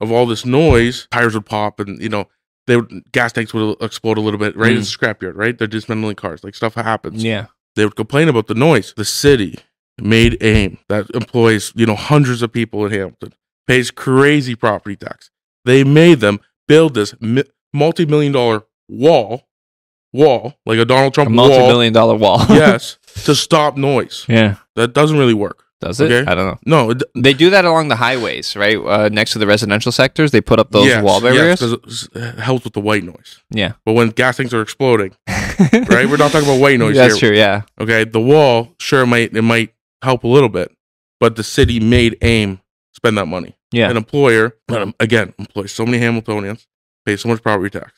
of 0.00 0.10
all 0.10 0.26
this 0.26 0.44
noise. 0.44 1.06
Tires 1.10 1.34
would 1.34 1.46
pop, 1.46 1.78
and 1.78 2.00
you 2.02 2.08
know, 2.08 2.26
they 2.66 2.76
would, 2.76 3.04
gas 3.12 3.32
tanks 3.32 3.52
would 3.54 3.76
explode 3.80 4.18
a 4.18 4.20
little 4.20 4.38
bit. 4.40 4.56
Right, 4.56 4.72
Mm. 4.74 4.78
it's 4.80 4.94
a 4.94 4.98
scrapyard. 4.98 5.34
Right, 5.36 5.56
they're 5.56 5.68
dismantling 5.68 6.16
cars. 6.16 6.42
Like 6.42 6.54
stuff 6.54 6.74
happens. 6.74 7.22
Yeah. 7.22 7.46
They 7.76 7.84
would 7.84 7.96
complain 7.96 8.28
about 8.28 8.48
the 8.48 8.54
noise. 8.54 8.92
The 8.96 9.04
city 9.04 9.58
made 10.00 10.42
AIM 10.42 10.78
that 10.88 11.08
employs 11.14 11.72
you 11.76 11.86
know 11.86 11.94
hundreds 11.94 12.42
of 12.42 12.52
people 12.52 12.84
in 12.86 12.92
Hamilton, 12.92 13.34
pays 13.66 13.90
crazy 13.90 14.54
property 14.54 14.96
tax. 14.96 15.30
They 15.64 15.84
made 15.84 16.20
them 16.20 16.40
build 16.68 16.94
this 16.94 17.14
multi-million 17.72 18.32
dollar 18.32 18.62
wall, 18.88 19.48
wall 20.12 20.54
like 20.66 20.78
a 20.78 20.84
Donald 20.84 21.14
Trump 21.14 21.30
wall 21.30 21.48
multi-million 21.48 21.92
dollar 21.92 22.16
wall. 22.16 22.38
yes, 22.48 22.98
to 23.24 23.34
stop 23.34 23.76
noise. 23.76 24.24
Yeah. 24.28 24.56
That 24.76 24.94
doesn't 24.94 25.18
really 25.18 25.34
work. 25.34 25.64
Does 25.80 26.00
it? 26.00 26.12
Okay. 26.12 26.30
I 26.30 26.36
don't 26.36 26.46
know. 26.46 26.58
No, 26.64 26.90
it, 26.90 27.02
They 27.16 27.34
do 27.34 27.50
that 27.50 27.64
along 27.64 27.88
the 27.88 27.96
highways, 27.96 28.54
right? 28.54 28.76
Uh, 28.76 29.08
next 29.08 29.32
to 29.32 29.40
the 29.40 29.48
residential 29.48 29.90
sectors, 29.90 30.30
they 30.30 30.40
put 30.40 30.60
up 30.60 30.70
those 30.70 30.86
yes, 30.86 31.02
wall 31.02 31.20
barriers. 31.20 31.58
because 31.60 32.08
it 32.14 32.38
helps 32.38 32.62
with 32.62 32.72
the 32.74 32.80
white 32.80 33.02
noise. 33.02 33.40
yeah. 33.50 33.72
But 33.84 33.94
when 33.94 34.10
gas 34.10 34.36
tanks 34.36 34.54
are 34.54 34.62
exploding, 34.62 35.12
right? 35.28 36.08
We're 36.08 36.18
not 36.18 36.30
talking 36.30 36.48
about 36.48 36.60
white 36.60 36.78
noise 36.78 36.94
That's 36.94 37.18
here. 37.18 37.30
true. 37.30 37.36
Yeah. 37.38 37.62
Okay, 37.80 38.04
the 38.04 38.20
wall 38.20 38.74
sure 38.78 39.02
it 39.02 39.06
might 39.06 39.34
it 39.36 39.42
might 39.42 39.74
help 40.02 40.22
a 40.22 40.28
little 40.28 40.48
bit, 40.48 40.70
but 41.18 41.34
the 41.34 41.42
city 41.42 41.80
made 41.80 42.16
AIM 42.22 42.60
spend 42.92 43.16
that 43.18 43.26
money. 43.26 43.56
Yeah. 43.72 43.90
An 43.90 43.96
employer, 43.96 44.56
um, 44.68 44.94
again, 45.00 45.34
employs 45.38 45.72
so 45.72 45.84
many 45.86 45.98
Hamiltonians, 45.98 46.66
pays 47.06 47.20
so 47.20 47.28
much 47.28 47.42
property 47.42 47.70
tax. 47.70 47.92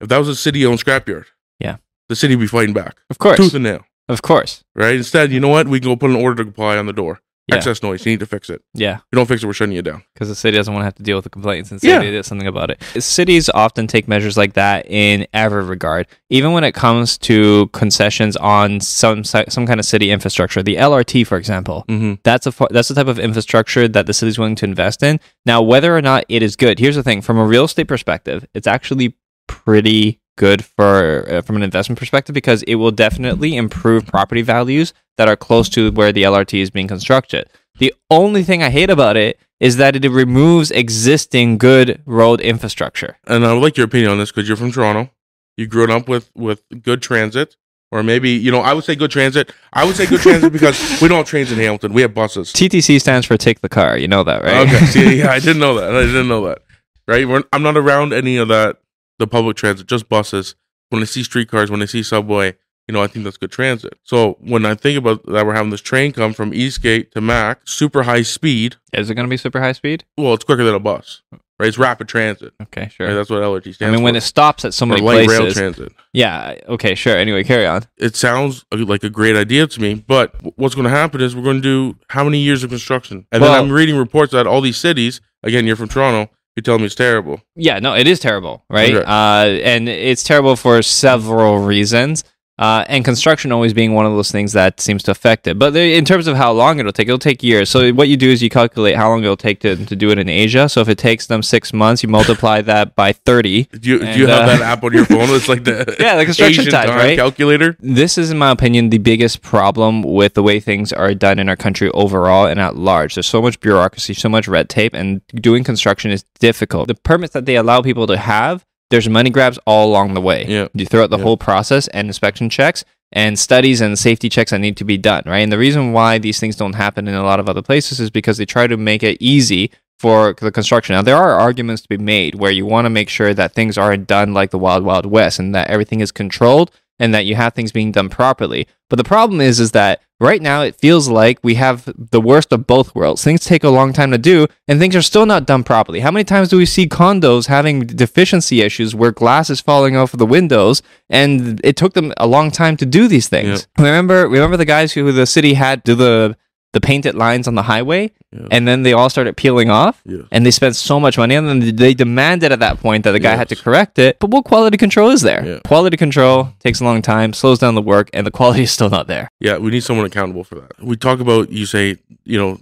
If 0.00 0.08
that 0.08 0.18
was 0.18 0.28
a 0.28 0.34
city-owned 0.36 0.78
scrapyard, 0.82 1.26
Yeah. 1.60 1.76
the 2.08 2.16
city 2.16 2.34
would 2.36 2.42
be 2.42 2.46
fighting 2.48 2.74
back, 2.74 2.96
Of 3.10 3.18
course. 3.18 3.36
tooth 3.36 3.54
and 3.54 3.64
nail. 3.64 3.84
Of 4.08 4.22
course. 4.22 4.64
Right? 4.74 4.96
Instead, 4.96 5.32
you 5.32 5.40
know 5.40 5.48
what? 5.48 5.68
We 5.68 5.80
can 5.80 5.88
go 5.90 5.96
put 5.96 6.10
an 6.10 6.16
order 6.16 6.36
to 6.36 6.44
comply 6.44 6.76
on 6.76 6.86
the 6.86 6.92
door. 6.92 7.20
Yeah. 7.48 7.56
Excess 7.56 7.82
noise. 7.82 8.06
You 8.06 8.12
need 8.12 8.20
to 8.20 8.26
fix 8.26 8.48
it. 8.48 8.62
Yeah. 8.72 8.94
If 8.96 9.02
you 9.12 9.16
don't 9.16 9.26
fix 9.26 9.42
it, 9.42 9.46
we're 9.46 9.52
shutting 9.52 9.74
you 9.74 9.82
down. 9.82 10.02
because 10.14 10.28
the 10.28 10.34
city 10.34 10.56
doesn't 10.56 10.72
want 10.72 10.80
to 10.80 10.86
have 10.86 10.94
to 10.94 11.02
deal 11.02 11.16
with 11.18 11.24
the 11.24 11.30
complaints 11.30 11.70
and 11.70 11.78
say 11.78 11.88
Yeah. 11.88 11.98
they 11.98 12.10
did 12.10 12.24
something 12.24 12.46
about 12.46 12.70
it. 12.70 12.82
Cities 13.02 13.50
often 13.50 13.86
take 13.86 14.08
measures 14.08 14.38
like 14.38 14.54
that 14.54 14.86
in 14.88 15.26
every 15.34 15.62
regard, 15.62 16.06
even 16.30 16.52
when 16.52 16.64
it 16.64 16.72
comes 16.72 17.18
to 17.18 17.68
concessions 17.74 18.34
on 18.38 18.80
some 18.80 19.24
some 19.24 19.66
kind 19.66 19.78
of 19.78 19.84
city 19.84 20.10
infrastructure. 20.10 20.62
The 20.62 20.76
LRT, 20.76 21.26
for 21.26 21.36
example, 21.36 21.84
Mm-hmm. 21.88 22.14
that's 22.22 22.46
a 22.46 22.52
that's 22.70 22.88
the 22.88 22.94
type 22.94 23.08
of 23.08 23.18
infrastructure 23.18 23.88
that 23.88 24.06
the 24.06 24.14
city's 24.14 24.38
willing 24.38 24.54
to 24.56 24.64
invest 24.64 25.02
in. 25.02 25.20
Now, 25.44 25.60
whether 25.60 25.94
or 25.94 26.00
not 26.00 26.24
it 26.30 26.42
is 26.42 26.56
good, 26.56 26.78
here's 26.78 26.96
the 26.96 27.02
thing: 27.02 27.20
from 27.20 27.36
a 27.36 27.44
real 27.44 27.64
estate 27.64 27.88
perspective, 27.88 28.46
it's 28.54 28.66
actually 28.66 29.16
pretty 29.48 30.18
good 30.36 30.64
for 30.64 31.26
uh, 31.30 31.42
from 31.42 31.56
an 31.56 31.62
investment 31.62 31.98
perspective 31.98 32.34
because 32.34 32.62
it 32.64 32.76
will 32.76 32.90
definitely 32.90 33.56
improve 33.56 34.06
property 34.06 34.42
values 34.42 34.92
that 35.16 35.28
are 35.28 35.36
close 35.36 35.68
to 35.70 35.90
where 35.92 36.12
the 36.12 36.22
LRT 36.22 36.60
is 36.60 36.70
being 36.70 36.88
constructed. 36.88 37.48
The 37.78 37.94
only 38.10 38.42
thing 38.42 38.62
I 38.62 38.70
hate 38.70 38.90
about 38.90 39.16
it 39.16 39.38
is 39.60 39.76
that 39.76 39.96
it 39.96 40.08
removes 40.08 40.70
existing 40.70 41.58
good 41.58 42.02
road 42.06 42.40
infrastructure. 42.40 43.16
And 43.26 43.44
I 43.46 43.52
would 43.52 43.62
like 43.62 43.76
your 43.76 43.86
opinion 43.86 44.10
on 44.10 44.18
this 44.18 44.30
because 44.30 44.48
you're 44.48 44.56
from 44.56 44.72
Toronto. 44.72 45.10
You 45.56 45.66
grew 45.66 45.90
up 45.90 46.08
with 46.08 46.30
with 46.34 46.62
good 46.82 47.00
transit, 47.00 47.56
or 47.92 48.02
maybe 48.02 48.30
you 48.30 48.50
know 48.50 48.60
I 48.60 48.74
would 48.74 48.84
say 48.84 48.96
good 48.96 49.10
transit. 49.10 49.52
I 49.72 49.84
would 49.84 49.94
say 49.94 50.06
good 50.06 50.20
transit 50.20 50.52
because 50.58 51.00
we 51.00 51.08
don't 51.08 51.18
have 51.18 51.26
trains 51.26 51.52
in 51.52 51.58
Hamilton. 51.58 51.92
We 51.92 52.02
have 52.02 52.12
buses. 52.12 52.52
TTC 52.52 53.00
stands 53.00 53.26
for 53.26 53.36
take 53.36 53.60
the 53.60 53.68
car. 53.68 53.96
You 53.96 54.08
know 54.08 54.24
that, 54.24 54.42
right? 54.42 54.66
Okay. 54.66 54.84
See, 54.86 55.18
yeah, 55.18 55.30
I 55.30 55.38
didn't 55.38 55.60
know 55.60 55.74
that. 55.74 55.94
I 55.94 56.02
didn't 56.02 56.28
know 56.28 56.46
that. 56.46 56.58
Right? 57.06 57.28
We're, 57.28 57.44
I'm 57.52 57.62
not 57.62 57.76
around 57.76 58.12
any 58.12 58.38
of 58.38 58.48
that. 58.48 58.78
The 59.18 59.26
public 59.26 59.56
transit, 59.56 59.86
just 59.86 60.08
buses. 60.08 60.54
When 60.90 61.02
I 61.02 61.06
see 61.06 61.22
streetcars, 61.22 61.70
when 61.70 61.82
I 61.82 61.86
see 61.86 62.02
subway, 62.02 62.56
you 62.86 62.92
know, 62.92 63.02
I 63.02 63.06
think 63.06 63.24
that's 63.24 63.36
good 63.36 63.50
transit. 63.50 63.94
So 64.02 64.36
when 64.40 64.66
I 64.66 64.74
think 64.74 64.98
about 64.98 65.24
that, 65.26 65.46
we're 65.46 65.54
having 65.54 65.70
this 65.70 65.80
train 65.80 66.12
come 66.12 66.34
from 66.34 66.52
Eastgate 66.52 67.12
to 67.12 67.20
Mac, 67.20 67.60
super 67.64 68.02
high 68.02 68.22
speed. 68.22 68.76
Is 68.92 69.08
it 69.08 69.14
going 69.14 69.26
to 69.26 69.30
be 69.30 69.36
super 69.36 69.60
high 69.60 69.72
speed? 69.72 70.04
Well, 70.18 70.34
it's 70.34 70.44
quicker 70.44 70.64
than 70.64 70.74
a 70.74 70.80
bus. 70.80 71.22
Right? 71.58 71.68
It's 71.68 71.78
rapid 71.78 72.08
transit. 72.08 72.52
Okay, 72.60 72.88
sure. 72.88 73.06
Right? 73.06 73.14
That's 73.14 73.30
what 73.30 73.40
LRT 73.40 73.62
stands 73.62 73.78
for. 73.78 73.84
I 73.84 73.90
mean, 73.90 74.00
for. 74.00 74.04
when 74.04 74.16
it 74.16 74.22
stops 74.22 74.64
at 74.64 74.74
so 74.74 74.84
many 74.86 75.00
or 75.00 75.04
light 75.04 75.28
rail 75.28 75.50
transit. 75.52 75.92
Yeah. 76.12 76.56
Okay. 76.68 76.94
Sure. 76.96 77.16
Anyway, 77.16 77.44
carry 77.44 77.64
on. 77.66 77.84
it 77.96 78.16
sounds 78.16 78.64
like 78.72 79.04
a 79.04 79.10
great 79.10 79.36
idea 79.36 79.66
to 79.68 79.80
me, 79.80 79.94
but 79.94 80.34
what's 80.58 80.74
going 80.74 80.84
to 80.84 80.90
happen 80.90 81.20
is 81.20 81.34
we're 81.36 81.42
going 81.44 81.62
to 81.62 81.92
do 81.92 81.98
how 82.08 82.24
many 82.24 82.38
years 82.38 82.64
of 82.64 82.70
construction? 82.70 83.26
And 83.30 83.40
Well- 83.40 83.52
then 83.52 83.62
I'm 83.62 83.70
reading 83.72 83.96
reports 83.96 84.32
that 84.32 84.46
all 84.48 84.60
these 84.60 84.76
cities, 84.76 85.20
again, 85.44 85.64
you're 85.66 85.76
from 85.76 85.88
Toronto, 85.88 86.30
you're 86.56 86.62
telling 86.62 86.80
me 86.82 86.86
it's 86.86 86.94
terrible. 86.94 87.40
Yeah. 87.56 87.78
No, 87.80 87.94
it 87.94 88.06
is 88.06 88.20
terrible, 88.20 88.64
right? 88.70 88.94
Okay. 88.94 89.04
Uh, 89.04 89.60
and 89.64 89.88
it's 89.88 90.22
terrible 90.22 90.56
for 90.56 90.82
several 90.82 91.58
reasons. 91.58 92.24
Uh, 92.56 92.84
and 92.86 93.04
construction 93.04 93.50
always 93.50 93.72
being 93.74 93.94
one 93.94 94.06
of 94.06 94.12
those 94.12 94.30
things 94.30 94.52
that 94.52 94.80
seems 94.80 95.02
to 95.02 95.10
affect 95.10 95.48
it. 95.48 95.58
But 95.58 95.70
the- 95.70 95.94
in 95.96 96.04
terms 96.04 96.28
of 96.28 96.36
how 96.36 96.52
long 96.52 96.78
it'll 96.78 96.92
take, 96.92 97.08
it'll 97.08 97.18
take 97.18 97.42
years. 97.42 97.68
So 97.68 97.92
what 97.92 98.06
you 98.08 98.16
do 98.16 98.28
is 98.30 98.42
you 98.44 98.48
calculate 98.50 98.94
how 98.94 99.08
long 99.08 99.24
it'll 99.24 99.36
take 99.36 99.58
to, 99.60 99.74
to 99.86 99.96
do 99.96 100.10
it 100.10 100.18
in 100.20 100.28
Asia. 100.28 100.68
So 100.68 100.80
if 100.80 100.88
it 100.88 100.96
takes 100.96 101.26
them 101.26 101.42
six 101.42 101.72
months, 101.72 102.04
you 102.04 102.08
multiply 102.08 102.60
that 102.72 102.94
by 102.94 103.12
30. 103.12 103.64
Do 103.64 103.90
you, 103.90 103.98
do 103.98 104.04
And, 104.04 104.20
you 104.20 104.26
have 104.28 104.42
uh, 104.42 104.46
that 104.46 104.60
app 104.60 104.84
on 104.84 104.92
your 104.92 105.04
phone? 105.04 105.30
It's 105.30 105.48
like 105.48 105.64
the 105.70 105.96
Yeah, 105.98 106.16
the 106.16 106.24
construction 106.26 106.60
Asian 106.60 106.72
time, 106.72 106.90
right? 106.90 107.16
calculator. 107.18 107.76
This 107.80 108.16
is, 108.16 108.30
in 108.30 108.38
my 108.38 108.52
opinion, 108.52 108.90
the 108.90 108.98
biggest 108.98 109.42
problem 109.42 110.02
with 110.02 110.34
the 110.34 110.42
way 110.44 110.60
things 110.60 110.92
are 110.92 111.12
done 111.12 111.40
in 111.40 111.48
our 111.48 111.56
country 111.56 111.90
overall 111.90 112.46
and 112.46 112.60
at 112.60 112.76
large. 112.76 113.14
There's 113.16 113.26
so 113.26 113.42
much 113.42 113.58
bureaucracy, 113.58 114.14
so 114.14 114.28
much 114.28 114.46
red 114.46 114.68
tape, 114.68 114.94
and 114.94 115.22
doing 115.34 115.64
construction 115.64 116.12
is 116.12 116.22
difficult. 116.38 116.86
The 116.86 116.94
permits 116.94 117.32
that 117.32 117.46
they 117.46 117.56
allow 117.56 117.82
people 117.82 118.06
to 118.06 118.16
have, 118.16 118.64
there's 118.94 119.08
money 119.08 119.28
grabs 119.28 119.58
all 119.66 119.90
along 119.90 120.14
the 120.14 120.20
way. 120.20 120.46
Yeah. 120.46 120.68
You 120.72 120.86
throughout 120.86 121.10
the 121.10 121.18
Yeah. 121.18 121.24
whole 121.24 121.36
process 121.36 121.88
and 121.88 122.06
inspection 122.06 122.48
checks 122.48 122.84
and 123.10 123.36
studies 123.36 123.80
and 123.80 123.98
safety 123.98 124.28
checks 124.28 124.52
that 124.52 124.60
need 124.60 124.76
to 124.76 124.84
be 124.84 124.96
done, 124.96 125.24
right? 125.26 125.40
And 125.40 125.50
the 125.50 125.58
reason 125.58 125.92
why 125.92 126.18
these 126.18 126.38
things 126.38 126.54
don't 126.54 126.74
happen 126.74 127.08
in 127.08 127.14
a 127.14 127.24
lot 127.24 127.40
of 127.40 127.48
other 127.48 127.60
places 127.62 127.98
is 127.98 128.10
because 128.10 128.36
they 128.38 128.46
try 128.46 128.68
to 128.68 128.76
make 128.76 129.02
it 129.02 129.16
easy 129.20 129.72
for 129.98 130.34
the 130.40 130.52
construction. 130.52 130.94
Now, 130.94 131.02
there 131.02 131.16
are 131.16 131.38
arguments 131.40 131.82
to 131.82 131.88
be 131.88 131.96
made 131.98 132.36
where 132.36 132.52
you 132.52 132.66
want 132.66 132.84
to 132.84 132.90
make 132.90 133.08
sure 133.08 133.34
that 133.34 133.52
things 133.52 133.76
aren't 133.76 134.06
done 134.06 134.32
like 134.32 134.50
the 134.50 134.58
Wild 134.58 134.84
Wild 134.84 135.06
West 135.06 135.40
and 135.40 135.52
that 135.56 135.68
everything 135.70 135.98
is 136.00 136.12
controlled 136.12 136.70
and 137.00 137.12
that 137.12 137.26
you 137.26 137.34
have 137.34 137.52
things 137.54 137.72
being 137.72 137.90
done 137.90 138.08
properly. 138.08 138.68
But 138.88 138.96
the 138.96 139.04
problem 139.04 139.40
is, 139.40 139.58
is 139.58 139.72
that 139.72 140.00
right 140.20 140.40
now 140.40 140.62
it 140.62 140.76
feels 140.76 141.08
like 141.08 141.38
we 141.42 141.54
have 141.56 141.92
the 141.96 142.20
worst 142.20 142.52
of 142.52 142.66
both 142.66 142.94
worlds. 142.94 143.22
Things 143.22 143.44
take 143.44 143.64
a 143.64 143.70
long 143.70 143.92
time 143.92 144.10
to 144.10 144.18
do, 144.18 144.46
and 144.68 144.78
things 144.78 144.96
are 144.96 145.02
still 145.02 145.26
not 145.26 145.46
done 145.46 145.64
properly. 145.64 146.00
How 146.00 146.10
many 146.10 146.24
times 146.24 146.48
do 146.48 146.56
we 146.56 146.66
see 146.66 146.86
condos 146.86 147.46
having 147.46 147.80
deficiency 147.80 148.60
issues 148.62 148.94
where 148.94 149.12
glass 149.12 149.50
is 149.50 149.60
falling 149.60 149.96
off 149.96 150.12
of 150.12 150.18
the 150.18 150.26
windows, 150.26 150.82
and 151.10 151.60
it 151.64 151.76
took 151.76 151.94
them 151.94 152.12
a 152.16 152.26
long 152.26 152.50
time 152.50 152.76
to 152.78 152.86
do 152.86 153.08
these 153.08 153.28
things? 153.28 153.66
Remember, 153.78 154.28
remember 154.28 154.56
the 154.56 154.64
guys 154.64 154.92
who 154.92 155.10
the 155.12 155.26
city 155.26 155.54
had 155.54 155.82
do 155.82 155.94
the 155.94 156.36
the 156.74 156.80
painted 156.80 157.14
lines 157.14 157.48
on 157.48 157.54
the 157.54 157.62
highway, 157.62 158.10
Yeah. 158.32 158.48
and 158.50 158.66
then 158.68 158.82
they 158.82 158.92
all 158.92 159.08
started 159.08 159.36
peeling 159.36 159.70
off 159.70 160.02
Yeah. 160.04 160.22
and 160.32 160.44
they 160.44 160.50
spent 160.50 160.76
so 160.76 160.98
much 161.00 161.16
money 161.16 161.34
and 161.36 161.48
then 161.48 161.76
they 161.76 161.94
demanded 161.94 162.52
at 162.52 162.58
that 162.60 162.78
point 162.80 163.04
that 163.04 163.12
the 163.12 163.20
guy 163.20 163.34
had 163.36 163.48
to 163.48 163.56
correct 163.56 163.98
it 163.98 164.18
but 164.18 164.30
what 164.30 164.44
quality 164.44 164.76
control 164.76 165.10
is 165.10 165.22
there 165.22 165.42
Yeah. 165.46 165.60
quality 165.64 165.96
control 165.96 166.52
takes 166.58 166.80
a 166.80 166.84
long 166.84 167.00
time 167.00 167.32
slows 167.32 167.58
down 167.60 167.74
the 167.74 167.82
work 167.94 168.10
and 168.12 168.26
the 168.26 168.30
quality 168.38 168.64
is 168.64 168.72
still 168.72 168.90
not 168.90 169.06
there 169.06 169.28
Yeah, 169.40 169.56
we 169.58 169.70
need 169.70 169.84
someone 169.84 170.04
accountable 170.06 170.44
for 170.44 170.56
that. 170.56 170.72
We 170.82 170.96
talk 170.96 171.20
about, 171.20 171.50
you 171.52 171.64
say, 171.66 171.96
you 172.24 172.38
know, 172.38 172.58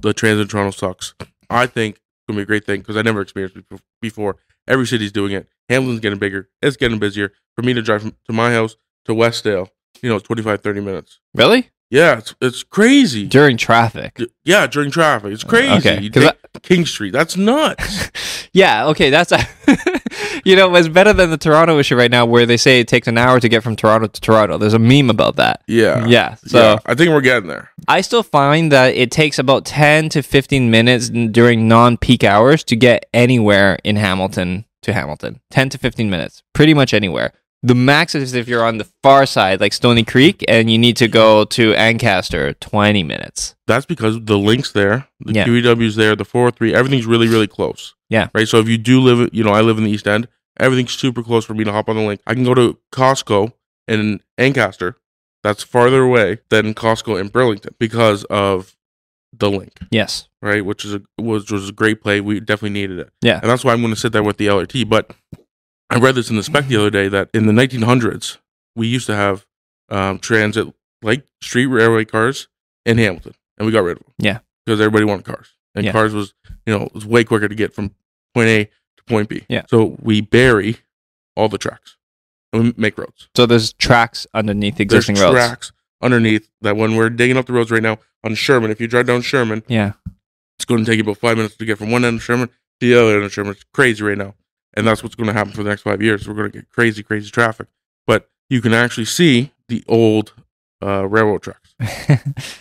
the 0.00 0.12
transit 0.14 0.42
in 0.42 0.48
Toronto 0.48 0.70
sucks. 0.70 1.14
I 1.50 1.66
think 1.66 1.96
it's 1.96 2.24
going 2.28 2.36
to 2.36 2.40
be 2.40 2.42
a 2.42 2.46
great 2.52 2.64
thing 2.64 2.80
because 2.80 2.96
I 2.96 3.02
never 3.02 3.20
experienced 3.20 3.56
it 3.56 3.64
before. 4.00 4.36
Every 4.68 4.86
city's 4.86 5.10
doing 5.12 5.32
it. 5.32 5.48
Hamilton's 5.68 6.00
getting 6.00 6.18
bigger. 6.18 6.48
It's 6.62 6.76
getting 6.76 6.98
busier. 6.98 7.32
For 7.56 7.62
me 7.62 7.72
to 7.74 7.82
drive 7.82 8.02
from, 8.02 8.14
to 8.26 8.32
my 8.32 8.52
house 8.52 8.76
to 9.06 9.12
Westdale, 9.14 9.68
you 10.02 10.08
know, 10.08 10.16
it's 10.16 10.26
25, 10.26 10.60
30 10.60 10.80
minutes. 10.80 11.18
really 11.34 11.70
Yeah, 11.90 12.18
it's, 12.18 12.34
it's 12.40 12.62
crazy. 12.62 13.26
during 13.26 13.56
traffic 13.56 14.20
Yeah, 14.44 14.66
during 14.66 14.90
traffic. 14.90 15.32
It's 15.32 15.44
crazy. 15.44 15.72
okay 15.72 16.08
take 16.08 16.34
King 16.62 16.84
Street. 16.86 17.12
That's 17.12 17.36
nuts. 17.36 18.10
yeah 18.52 18.86
okay 18.86 19.10
that's 19.10 19.30
a 19.30 19.38
you 20.44 20.56
know 20.56 20.74
it's 20.74 20.88
better 20.88 21.12
than 21.12 21.30
the 21.30 21.36
toronto 21.36 21.78
issue 21.78 21.94
right 21.96 22.10
now 22.10 22.24
where 22.24 22.46
they 22.46 22.56
say 22.56 22.80
it 22.80 22.88
takes 22.88 23.06
an 23.06 23.18
hour 23.18 23.38
to 23.38 23.48
get 23.48 23.62
from 23.62 23.76
toronto 23.76 24.06
to 24.06 24.20
toronto 24.20 24.56
there's 24.56 24.72
a 24.74 24.78
meme 24.78 25.10
about 25.10 25.36
that 25.36 25.62
yeah. 25.66 26.04
yeah 26.06 26.34
so 26.46 26.58
Yeah, 26.58 26.78
I 26.86 26.94
think 26.94 27.10
we're 27.10 27.20
getting 27.20 27.48
there. 27.48 27.70
I 27.86 28.00
still 28.00 28.22
find 28.22 28.72
that 28.72 28.94
it 28.94 29.10
takes 29.10 29.38
about 29.38 29.64
10 29.64 30.08
to 30.10 30.22
15 30.22 30.70
minutes 30.70 31.08
during 31.10 31.68
non 31.68 31.96
peak 31.96 32.24
hours 32.24 32.64
to 32.64 32.76
get 32.76 33.06
anywhere 33.14 33.78
in 33.84 33.96
Hamilton 33.96 34.64
to 34.82 34.92
Hamilton. 34.92 35.40
10 35.50 35.70
to 35.70 35.78
15 35.78 36.10
minutes, 36.10 36.42
pretty 36.52 36.74
much 36.74 36.92
anywhere. 36.94 37.32
The 37.64 37.74
max 37.74 38.14
is 38.14 38.34
if 38.34 38.46
you're 38.46 38.64
on 38.64 38.78
the 38.78 38.86
far 39.02 39.26
side, 39.26 39.60
like 39.60 39.72
Stoney 39.72 40.04
Creek, 40.04 40.44
and 40.46 40.70
you 40.70 40.78
need 40.78 40.96
to 40.98 41.08
go 41.08 41.44
to 41.46 41.74
Ancaster, 41.74 42.52
20 42.54 43.02
minutes. 43.02 43.56
That's 43.66 43.84
because 43.84 44.24
the 44.24 44.38
Linc's 44.38 44.70
there, 44.72 45.08
the 45.20 45.32
Yeah. 45.34 45.44
QEW's 45.44 45.96
there, 45.96 46.14
the 46.14 46.24
403, 46.24 46.72
everything's 46.72 47.04
really, 47.06 47.26
really 47.26 47.48
close. 47.48 47.94
Yeah. 48.08 48.28
Right. 48.32 48.46
So 48.46 48.58
if 48.58 48.68
you 48.68 48.78
do 48.78 49.00
live, 49.00 49.30
you 49.32 49.42
know, 49.42 49.50
I 49.50 49.60
live 49.62 49.76
in 49.76 49.84
the 49.84 49.90
East 49.90 50.06
End, 50.06 50.28
everything's 50.60 50.92
super 50.92 51.22
close 51.22 51.44
for 51.44 51.54
me 51.54 51.64
to 51.64 51.72
hop 51.72 51.88
on 51.88 51.96
the 51.96 52.02
Linc. 52.02 52.20
I 52.28 52.34
can 52.34 52.44
go 52.44 52.54
to 52.54 52.78
Costco 52.92 53.52
in 53.88 54.20
Ancaster, 54.38 54.96
that's 55.42 55.62
farther 55.64 56.02
away 56.02 56.38
than 56.50 56.74
Costco 56.74 57.20
in 57.20 57.26
Burlington 57.28 57.74
because 57.80 58.22
of 58.24 58.76
the 59.36 59.50
Linc, 59.50 59.72
Yes. 59.90 60.28
right? 60.40 60.64
Which 60.64 60.84
is 60.84 60.94
a 60.94 61.02
was 61.20 61.50
was 61.50 61.68
a 61.68 61.72
great 61.72 62.02
play. 62.02 62.20
We 62.20 62.38
definitely 62.40 62.70
needed 62.80 62.98
it. 63.00 63.10
Yeah. 63.20 63.40
And 63.42 63.50
that's 63.50 63.64
why 63.64 63.72
I'm 63.72 63.80
going 63.82 63.92
to 63.94 63.98
sit 64.00 64.12
there 64.12 64.22
with 64.22 64.36
the 64.36 64.46
LRT. 64.46 64.88
But 64.88 65.10
I 65.90 65.98
read 65.98 66.14
this 66.14 66.30
in 66.30 66.36
the 66.36 66.42
spec 66.42 66.66
the 66.68 66.76
other 66.76 66.90
day 66.90 67.08
that 67.08 67.30
in 67.32 67.46
the 67.46 67.52
1900s 67.52 68.38
we 68.76 68.86
used 68.86 69.06
to 69.06 69.14
have 69.16 69.46
um, 69.88 70.18
transit 70.18 70.72
like 71.02 71.24
street 71.40 71.66
railway 71.66 72.04
cars 72.04 72.48
in 72.84 72.98
Hamilton, 72.98 73.34
and 73.56 73.66
we 73.66 73.72
got 73.72 73.84
rid 73.84 73.96
of 73.98 74.02
them. 74.04 74.12
Yeah. 74.18 74.38
because 74.66 74.80
everybody 74.80 75.04
wanted 75.06 75.24
cars, 75.24 75.48
and 75.74 75.84
Yeah. 75.86 75.92
cars 75.92 76.12
was 76.12 76.34
you 76.66 76.76
know 76.76 76.84
it 76.86 76.94
was 76.94 77.06
way 77.06 77.24
quicker 77.24 77.48
to 77.48 77.54
get 77.54 77.72
from 77.74 77.94
point 78.34 78.48
A 78.48 78.64
to 78.64 79.04
point 79.06 79.28
B. 79.28 79.44
Yeah. 79.48 79.62
So 79.68 79.96
we 80.02 80.20
bury 80.20 80.76
all 81.36 81.48
the 81.48 81.56
tracks 81.58 81.96
and 82.52 82.62
we 82.62 82.74
make 82.76 82.98
roads. 82.98 83.28
So 83.34 83.46
there's 83.46 83.72
tracks 83.72 84.26
underneath 84.34 84.76
the 84.76 84.84
There's 84.84 85.08
existing 85.08 85.24
roads. 85.24 85.34
tracks 85.36 85.72
underneath 86.02 86.50
that 86.60 86.76
when 86.76 86.96
we're 86.96 87.08
digging 87.10 87.36
up 87.38 87.46
the 87.46 87.52
roads 87.54 87.70
right 87.70 87.82
now 87.82 87.98
on 88.24 88.34
Sherman. 88.34 88.70
If 88.70 88.80
you 88.80 88.88
drive 88.88 89.06
down 89.06 89.22
Sherman, 89.22 89.62
Yeah. 89.68 89.92
it's 90.58 90.64
going 90.66 90.84
to 90.84 90.90
take 90.90 90.96
you 90.98 91.04
about 91.04 91.18
five 91.18 91.36
minutes 91.36 91.56
to 91.56 91.64
get 91.64 91.78
from 91.78 91.90
one 91.90 92.04
end 92.04 92.16
of 92.16 92.22
Sherman 92.24 92.48
to 92.48 92.54
the 92.80 92.94
other 92.94 93.14
end 93.16 93.24
of 93.24 93.32
Sherman. 93.32 93.52
It's 93.52 93.64
crazy 93.72 94.02
right 94.04 94.18
now. 94.18 94.34
And 94.74 94.86
that's 94.86 95.02
what's 95.02 95.14
going 95.14 95.26
to 95.26 95.32
happen 95.32 95.52
for 95.52 95.62
the 95.62 95.70
next 95.70 95.82
five 95.82 96.02
years. 96.02 96.28
We're 96.28 96.34
going 96.34 96.50
to 96.50 96.58
get 96.58 96.68
crazy, 96.70 97.02
crazy 97.02 97.30
traffic. 97.30 97.68
But 98.06 98.28
you 98.48 98.60
can 98.60 98.72
actually 98.72 99.06
see 99.06 99.52
the 99.68 99.82
old 99.88 100.34
uh, 100.82 101.08
railroad 101.08 101.42
tracks. 101.42 101.74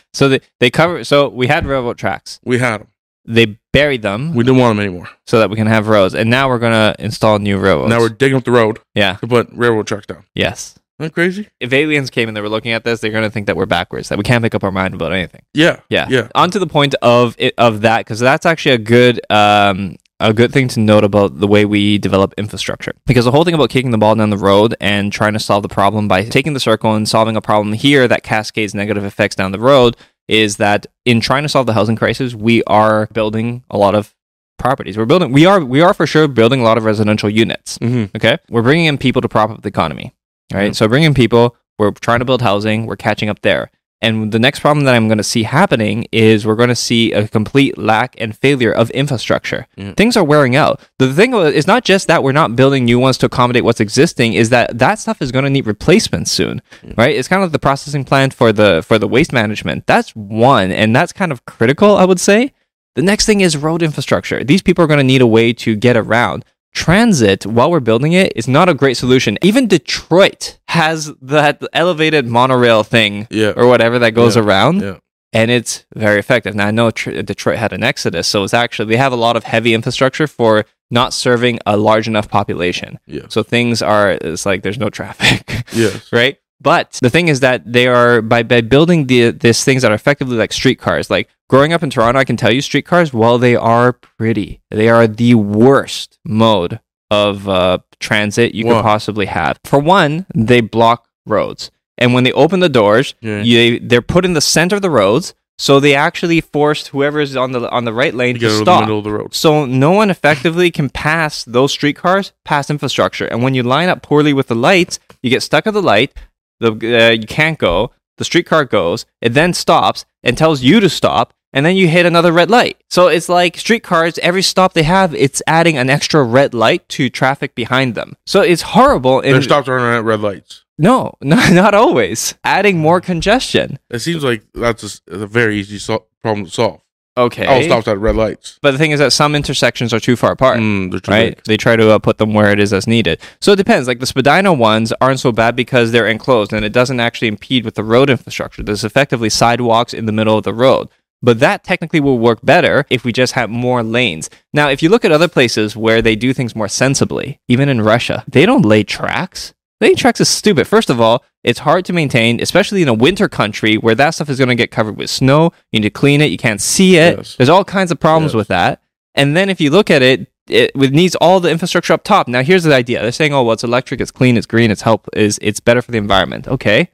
so 0.13 0.29
they, 0.29 0.41
they 0.59 0.69
cover. 0.69 1.03
So 1.03 1.29
we 1.29 1.47
had 1.47 1.65
railroad 1.65 1.97
tracks. 1.97 2.39
We 2.43 2.59
had 2.59 2.81
them. 2.81 2.87
They 3.29 3.59
buried 3.73 4.01
them 4.03 4.33
We 4.33 4.45
didn't 4.45 4.59
want 4.59 4.77
them 4.77 4.85
anymore. 4.85 5.09
so 5.25 5.39
that 5.39 5.49
we 5.49 5.57
can 5.57 5.67
have 5.67 5.89
roads, 5.89 6.15
and 6.15 6.29
now 6.29 6.47
we're 6.47 6.59
gonna 6.59 6.95
install 6.97 7.39
new 7.39 7.57
railroads. 7.57 7.89
Now 7.89 7.99
we're 7.99 8.07
digging 8.07 8.37
up 8.37 8.45
the 8.45 8.51
road 8.51 8.79
yeah. 8.95 9.15
to 9.15 9.27
put 9.27 9.49
railroad 9.51 9.85
tracks 9.85 10.05
down. 10.05 10.23
Yes. 10.33 10.79
Isn't 10.99 11.09
that 11.09 11.13
crazy? 11.13 11.49
If 11.59 11.73
aliens 11.73 12.09
came 12.09 12.29
and 12.29 12.35
they 12.35 12.41
were 12.41 12.49
looking 12.49 12.71
at 12.71 12.85
this, 12.85 13.01
they're 13.01 13.11
gonna 13.11 13.29
think 13.29 13.47
that 13.47 13.57
we're 13.57 13.65
backwards, 13.65 14.07
that 14.09 14.17
we 14.17 14.23
can't 14.23 14.41
make 14.41 14.55
up 14.55 14.63
our 14.63 14.71
mind 14.71 14.93
about 14.93 15.11
anything. 15.11 15.41
Yeah. 15.53 15.81
Yeah. 15.89 16.07
Yeah. 16.09 16.29
On 16.35 16.49
to 16.51 16.57
the 16.57 16.67
point 16.67 16.95
of 17.01 17.35
it, 17.37 17.53
of 17.57 17.81
that, 17.81 17.99
because 17.99 18.19
that's 18.21 18.45
actually 18.45 18.75
a 18.75 18.79
good 18.79 19.19
um, 19.29 19.97
a 20.19 20.33
good 20.33 20.51
thing 20.51 20.67
to 20.69 20.79
note 20.79 21.03
about 21.03 21.39
the 21.39 21.47
way 21.47 21.63
we 21.65 21.97
develop 21.97 22.33
infrastructure. 22.37 22.93
Because 23.05 23.25
the 23.25 23.31
whole 23.31 23.43
thing 23.43 23.53
about 23.53 23.69
kicking 23.69 23.91
the 23.91 23.97
ball 23.97 24.15
down 24.15 24.29
the 24.31 24.37
road 24.37 24.75
and 24.81 25.11
trying 25.13 25.33
to 25.33 25.39
solve 25.39 25.61
the 25.63 25.69
problem 25.69 26.07
by 26.07 26.23
taking 26.23 26.53
the 26.53 26.59
circle 26.59 26.95
and 26.95 27.07
solving 27.07 27.35
a 27.35 27.41
problem 27.41 27.73
here 27.73 28.07
that 28.07 28.23
cascades 28.23 28.73
negative 28.73 29.03
effects 29.03 29.35
down 29.35 29.51
the 29.51 29.59
road 29.59 29.95
is 30.27 30.57
that 30.57 30.87
in 31.05 31.21
trying 31.21 31.43
to 31.43 31.49
solve 31.49 31.67
the 31.67 31.73
housing 31.73 31.95
crisis, 31.95 32.33
we 32.33 32.63
are 32.63 33.07
building 33.13 33.63
a 33.69 33.77
lot 33.77 33.95
of 33.95 34.13
properties. 34.57 34.97
We're 34.97 35.05
building. 35.05 35.31
We 35.31 35.45
are. 35.45 35.63
We 35.63 35.81
are 35.81 35.93
for 35.93 36.07
sure 36.07 36.27
building 36.27 36.61
a 36.61 36.63
lot 36.63 36.77
of 36.77 36.83
residential 36.83 37.29
units. 37.29 37.77
Mm-hmm. 37.77 38.15
Okay, 38.17 38.37
we're 38.49 38.63
bringing 38.63 38.85
in 38.85 38.97
people 38.97 39.21
to 39.21 39.29
prop 39.29 39.51
up 39.51 39.61
the 39.61 39.69
economy. 39.69 40.13
Right. 40.51 40.71
Mhm. 40.71 40.75
So 40.75 40.87
bringing 40.87 41.13
people, 41.13 41.55
we're 41.77 41.91
trying 41.91 42.19
to 42.19 42.25
build 42.25 42.41
housing. 42.41 42.87
We're 42.87 42.95
catching 42.95 43.29
up 43.29 43.41
there. 43.41 43.69
And 43.99 44.31
the 44.31 44.37
next 44.37 44.59
problem 44.59 44.85
that 44.85 44.93
I'm 44.93 45.07
going 45.07 45.17
to 45.17 45.23
see 45.23 45.41
happening 45.43 46.05
is 46.11 46.45
we're 46.45 46.55
going 46.55 46.69
to 46.69 46.75
see 46.75 47.11
a 47.13 47.27
complete 47.27 47.79
lack 47.79 48.15
and 48.19 48.37
failure 48.37 48.71
of 48.71 48.91
infrastructure. 48.91 49.65
Yeah. 49.75 49.93
Things 49.93 50.15
are 50.15 50.23
wearing 50.23 50.55
out. 50.55 50.79
The 50.99 51.11
thing 51.13 51.33
is 51.33 51.65
not 51.65 51.83
just 51.83 52.07
that 52.07 52.21
we're 52.21 52.31
not 52.31 52.55
building 52.55 52.85
new 52.85 52.99
ones 52.99 53.17
to 53.19 53.25
accommodate 53.25 53.63
what's 53.63 53.79
existing, 53.79 54.33
is 54.33 54.49
that 54.51 54.77
that 54.77 54.99
stuff 54.99 55.19
is 55.21 55.31
going 55.31 55.45
to 55.45 55.49
need 55.49 55.65
replacements 55.65 56.31
soon, 56.31 56.61
Yeah. 56.83 56.93
right? 56.95 57.15
It's 57.15 57.27
kind 57.27 57.41
of 57.41 57.47
like 57.47 57.53
the 57.53 57.59
processing 57.59 58.03
plant 58.05 58.35
for 58.35 58.53
the 58.53 58.83
for 58.85 58.99
the 58.99 59.07
waste 59.07 59.33
management. 59.33 59.87
That's 59.87 60.11
one, 60.15 60.71
and 60.71 60.95
that's 60.95 61.11
kind 61.11 61.31
of 61.31 61.45
critical, 61.45 61.95
I 61.97 62.05
would 62.05 62.19
say. 62.19 62.53
The 62.95 63.01
next 63.01 63.25
thing 63.25 63.41
is 63.41 63.57
road 63.57 63.81
infrastructure. 63.81 64.43
These 64.43 64.61
people 64.61 64.83
are 64.83 64.87
going 64.87 64.97
to 64.99 65.03
need 65.03 65.21
a 65.21 65.27
way 65.27 65.53
to 65.53 65.75
get 65.75 65.97
around. 65.97 66.45
Transit, 66.73 67.45
while 67.45 67.71
we're 67.71 67.79
building 67.79 68.13
it, 68.13 68.33
is 68.35 68.47
not 68.47 68.69
a 68.69 68.73
great 68.73 68.97
solution. 68.97 69.37
Even 69.41 69.67
Detroit 69.67 70.59
has 70.67 71.11
that 71.21 71.61
elevated 71.73 72.27
monorail 72.27 72.83
thing 72.83 73.27
Yeah. 73.31 73.53
or 73.55 73.67
whatever 73.67 73.97
that 73.99 74.11
goes 74.11 74.35
Yeah. 74.35 74.43
around, 74.43 74.81
Yeah. 74.81 74.95
and 75.33 75.49
it's 75.49 75.85
very 75.95 76.19
effective. 76.19 76.53
Now 76.55 76.67
I 76.67 76.71
know 76.71 76.91
tr- 76.91 77.21
Detroit 77.23 77.57
had 77.57 77.73
an 77.73 77.83
exodus, 77.83 78.27
so 78.27 78.43
it's 78.43 78.53
actually 78.53 78.89
they 78.89 78.97
have 78.97 79.11
a 79.11 79.15
lot 79.17 79.35
of 79.35 79.43
heavy 79.45 79.73
infrastructure 79.73 80.27
for 80.27 80.65
not 80.91 81.13
serving 81.13 81.59
a 81.65 81.75
large 81.77 82.07
enough 82.07 82.29
population. 82.29 82.99
Yeah. 83.07 83.23
So 83.29 83.43
things 83.43 83.81
are 83.81 84.11
it's 84.11 84.45
like 84.45 84.61
there's 84.61 84.77
no 84.77 84.89
traffic, 84.89 85.63
Yes. 85.73 86.07
right? 86.11 86.37
But 86.59 86.97
the 87.01 87.09
thing 87.09 87.27
is 87.27 87.41
that 87.41 87.71
they 87.71 87.87
are 87.87 88.21
by 88.21 88.43
by 88.43 88.61
building 88.61 89.07
the 89.07 89.31
these 89.31 89.63
things 89.63 89.81
that 89.83 89.91
are 89.91 89.95
effectively 89.95 90.37
like 90.37 90.51
streetcars. 90.51 91.09
Like 91.09 91.29
growing 91.49 91.71
up 91.73 91.83
in 91.83 91.89
Toronto, 91.89 92.19
I 92.19 92.23
can 92.25 92.35
tell 92.37 92.51
you 92.51 92.61
streetcars, 92.61 93.13
while 93.13 93.37
they 93.37 93.55
are 93.55 93.93
pretty, 93.93 94.61
they 94.71 94.89
are 94.89 95.05
the 95.07 95.35
worst 95.35 96.17
mode 96.25 96.79
of 97.11 97.47
uh, 97.47 97.77
transit 97.99 98.55
you 98.55 98.65
Why? 98.65 98.73
could 98.73 98.81
possibly 98.83 99.27
have. 99.27 99.59
For 99.63 99.79
one, 99.79 100.25
they 100.33 100.61
block 100.61 101.07
roads, 101.27 101.69
and 101.97 102.13
when 102.13 102.23
they 102.23 102.31
open 102.33 102.59
the 102.59 102.69
doors, 102.69 103.13
Yeah. 103.21 103.41
you, 103.43 103.79
they're 103.79 104.01
put 104.01 104.25
in 104.25 104.33
the 104.33 104.41
center 104.41 104.75
of 104.77 104.81
the 104.81 104.89
roads, 104.89 105.33
so 105.59 105.79
they 105.79 105.95
actually 105.95 106.41
forced 106.41 106.87
whoever's 106.89 107.35
on 107.35 107.51
the 107.51 107.69
on 107.69 107.85
the 107.85 107.93
right 107.93 108.13
lane 108.15 108.37
to 108.39 108.49
stop. 108.49 108.81
middle 108.81 108.97
of 108.97 109.03
the 109.03 109.11
road. 109.13 109.33
So 109.35 109.65
no 109.65 109.91
one 109.91 110.09
effectively 110.09 110.69
can 110.71 110.89
pass 110.89 111.43
those 111.45 111.71
streetcars 111.71 112.33
past 112.45 112.69
infrastructure. 112.71 113.25
And 113.25 113.41
when 113.43 113.53
you 113.53 113.63
line 113.63 113.89
up 113.89 114.01
poorly 114.01 114.33
with 114.33 114.47
the 114.47 114.55
lights, 114.55 114.99
you 115.21 115.29
get 115.29 115.43
stuck 115.43 115.65
at 115.67 115.73
the 115.73 115.81
light. 115.81 116.13
The 116.59 116.71
uh, 116.71 117.11
you 117.11 117.27
can't 117.27 117.57
go. 117.59 117.91
The 118.17 118.25
streetcar 118.25 118.65
goes. 118.65 119.05
It 119.21 119.29
then 119.33 119.53
stops 119.53 120.05
and 120.23 120.37
tells 120.37 120.61
you 120.63 120.79
to 120.79 120.89
stop. 120.89 121.33
And 121.53 121.65
then 121.65 121.75
you 121.77 121.87
hit 121.87 122.05
another 122.05 122.31
red 122.33 122.51
light. 122.51 122.77
So 122.89 123.07
it's 123.07 123.29
like 123.29 123.57
streetcars. 123.57 124.17
Every 124.19 124.41
stop 124.41 124.73
they 124.73 124.83
have, 124.83 125.15
it's 125.15 125.41
adding 125.47 125.77
an 125.77 125.89
extra 125.89 126.21
red 126.23 126.53
light 126.53 126.87
to 126.89 127.09
traffic 127.09 127.55
behind 127.55 127.95
them. 127.95 128.15
So 128.25 128.41
it's 128.41 128.61
horrible. 128.63 129.21
Their 129.21 129.35
And 129.35 129.43
stops 129.43 129.67
aren't 129.69 129.85
at 129.97 130.03
red 130.03 130.19
lights. 130.19 130.65
no, 130.77 131.13
not, 131.21 131.53
not 131.53 131.73
always. 131.73 132.35
Adding 132.43 132.77
more 132.79 132.99
congestion. 133.01 133.79
It 133.89 133.99
seems 133.99 134.23
like 134.23 134.43
that's 134.53 135.01
a 135.07 135.25
very 135.25 135.57
easy 135.57 135.79
sol- 135.79 136.07
problem 136.21 136.45
to 136.45 136.51
solve. 136.51 136.81
Okay. 137.17 137.45
All 137.45 137.63
stops 137.63 137.87
at 137.87 137.97
red 137.97 138.15
lights. 138.15 138.59
But 138.61 138.71
the 138.71 138.77
thing 138.77 138.91
is 138.91 138.99
that 138.99 139.11
some 139.11 139.33
intersections 139.35 139.93
are 139.93 139.99
too 139.99 140.15
far 140.15 140.31
apart. 140.31 140.59
Mm, 140.59 140.91
they're 140.91 140.99
too 140.99 141.11
right? 141.11 141.35
big. 141.35 141.43
They 141.45 141.57
try 141.57 141.75
to 141.75 141.91
uh, 141.91 141.99
put 141.99 142.19
them 142.19 142.33
where 142.33 142.51
it 142.51 142.59
is 142.59 142.71
as 142.71 142.85
needed. 142.87 143.19
So 143.41 143.53
it 143.53 143.57
depends. 143.57 143.87
Like 143.87 143.99
the 143.99 144.05
Spadina 144.05 144.53
ones 144.53 144.93
aren't 145.01 145.19
so 145.19 145.31
bad 145.31 145.55
because 145.55 145.91
they're 145.91 146.07
enclosed 146.07 146.53
and 146.53 146.63
it 146.63 146.73
doesn't 146.73 146.99
actually 146.99 147.27
impede 147.27 147.65
with 147.65 147.75
the 147.75 147.83
road 147.83 148.09
infrastructure. 148.09 148.61
There's 148.61 148.83
effectively 148.83 149.29
sidewalks 149.29 149.93
in 149.93 150.05
the 150.05 150.11
middle 150.11 150.37
of 150.37 150.43
the 150.43 150.53
road. 150.53 150.89
But 151.21 151.39
that 151.39 151.63
technically 151.63 151.99
will 151.99 152.19
work 152.19 152.39
better 152.43 152.85
if 152.91 153.03
we 153.03 153.11
just 153.11 153.33
have 153.33 153.49
more 153.49 153.81
lanes. 153.81 154.29
Now, 154.53 154.69
if 154.69 154.83
you 154.83 154.89
look 154.89 155.03
at 155.03 155.11
other 155.11 155.27
places 155.27 155.75
where 155.75 156.01
they 156.01 156.15
do 156.15 156.31
things 156.31 156.55
more 156.55 156.67
sensibly, 156.67 157.39
even 157.47 157.69
in 157.69 157.81
Russia, 157.81 158.23
they 158.27 158.45
don't 158.45 158.65
lay 158.65 158.83
tracks. 158.83 159.53
Tracks 159.95 160.19
is 160.21 160.27
stupid. 160.29 160.67
First 160.67 160.89
of 160.89 160.99
all, 160.99 161.23
it's 161.43 161.59
hard 161.59 161.85
to 161.85 161.93
maintain, 161.93 162.41
especially 162.41 162.81
in 162.81 162.87
a 162.87 162.93
winter 162.93 163.29
country 163.29 163.75
where 163.75 163.95
that 163.95 164.11
stuff 164.11 164.29
is 164.29 164.37
going 164.37 164.49
to 164.49 164.55
get 164.55 164.71
covered 164.71 164.97
with 164.97 165.09
snow. 165.09 165.51
You 165.71 165.79
need 165.79 165.83
to 165.87 165.89
clean 165.91 166.19
it. 166.21 166.31
You 166.31 166.37
can't 166.37 166.59
see 166.61 166.97
it. 166.97 167.17
Yes. 167.17 167.35
There's 167.35 167.49
all 167.49 167.63
kinds 167.63 167.91
of 167.91 167.99
problems 167.99 168.31
Yes. 168.33 168.35
with 168.37 168.47
that. 168.47 168.81
And 169.15 169.35
then 169.37 169.49
if 169.49 169.61
you 169.61 169.69
look 169.69 169.89
at 169.91 170.01
it, 170.01 170.31
it, 170.49 170.71
it 170.75 170.93
needs 170.93 171.15
all 171.15 171.39
the 171.39 171.49
infrastructure 171.51 171.93
up 171.93 172.03
top. 172.03 172.27
Now 172.27 172.41
here's 172.41 172.63
the 172.63 172.73
idea: 172.73 173.01
they're 173.01 173.11
saying, 173.11 173.33
"Oh, 173.33 173.43
well, 173.43 173.53
it's 173.53 173.63
electric, 173.63 173.99
it's 174.01 174.11
clean, 174.11 174.37
it's 174.37 174.45
green, 174.45 174.71
it's 174.71 174.81
help, 174.83 175.07
is 175.13 175.37
it's 175.41 175.59
better 175.59 175.81
for 175.81 175.91
the 175.91 175.97
environment." 175.97 176.47
Okay, 176.47 176.89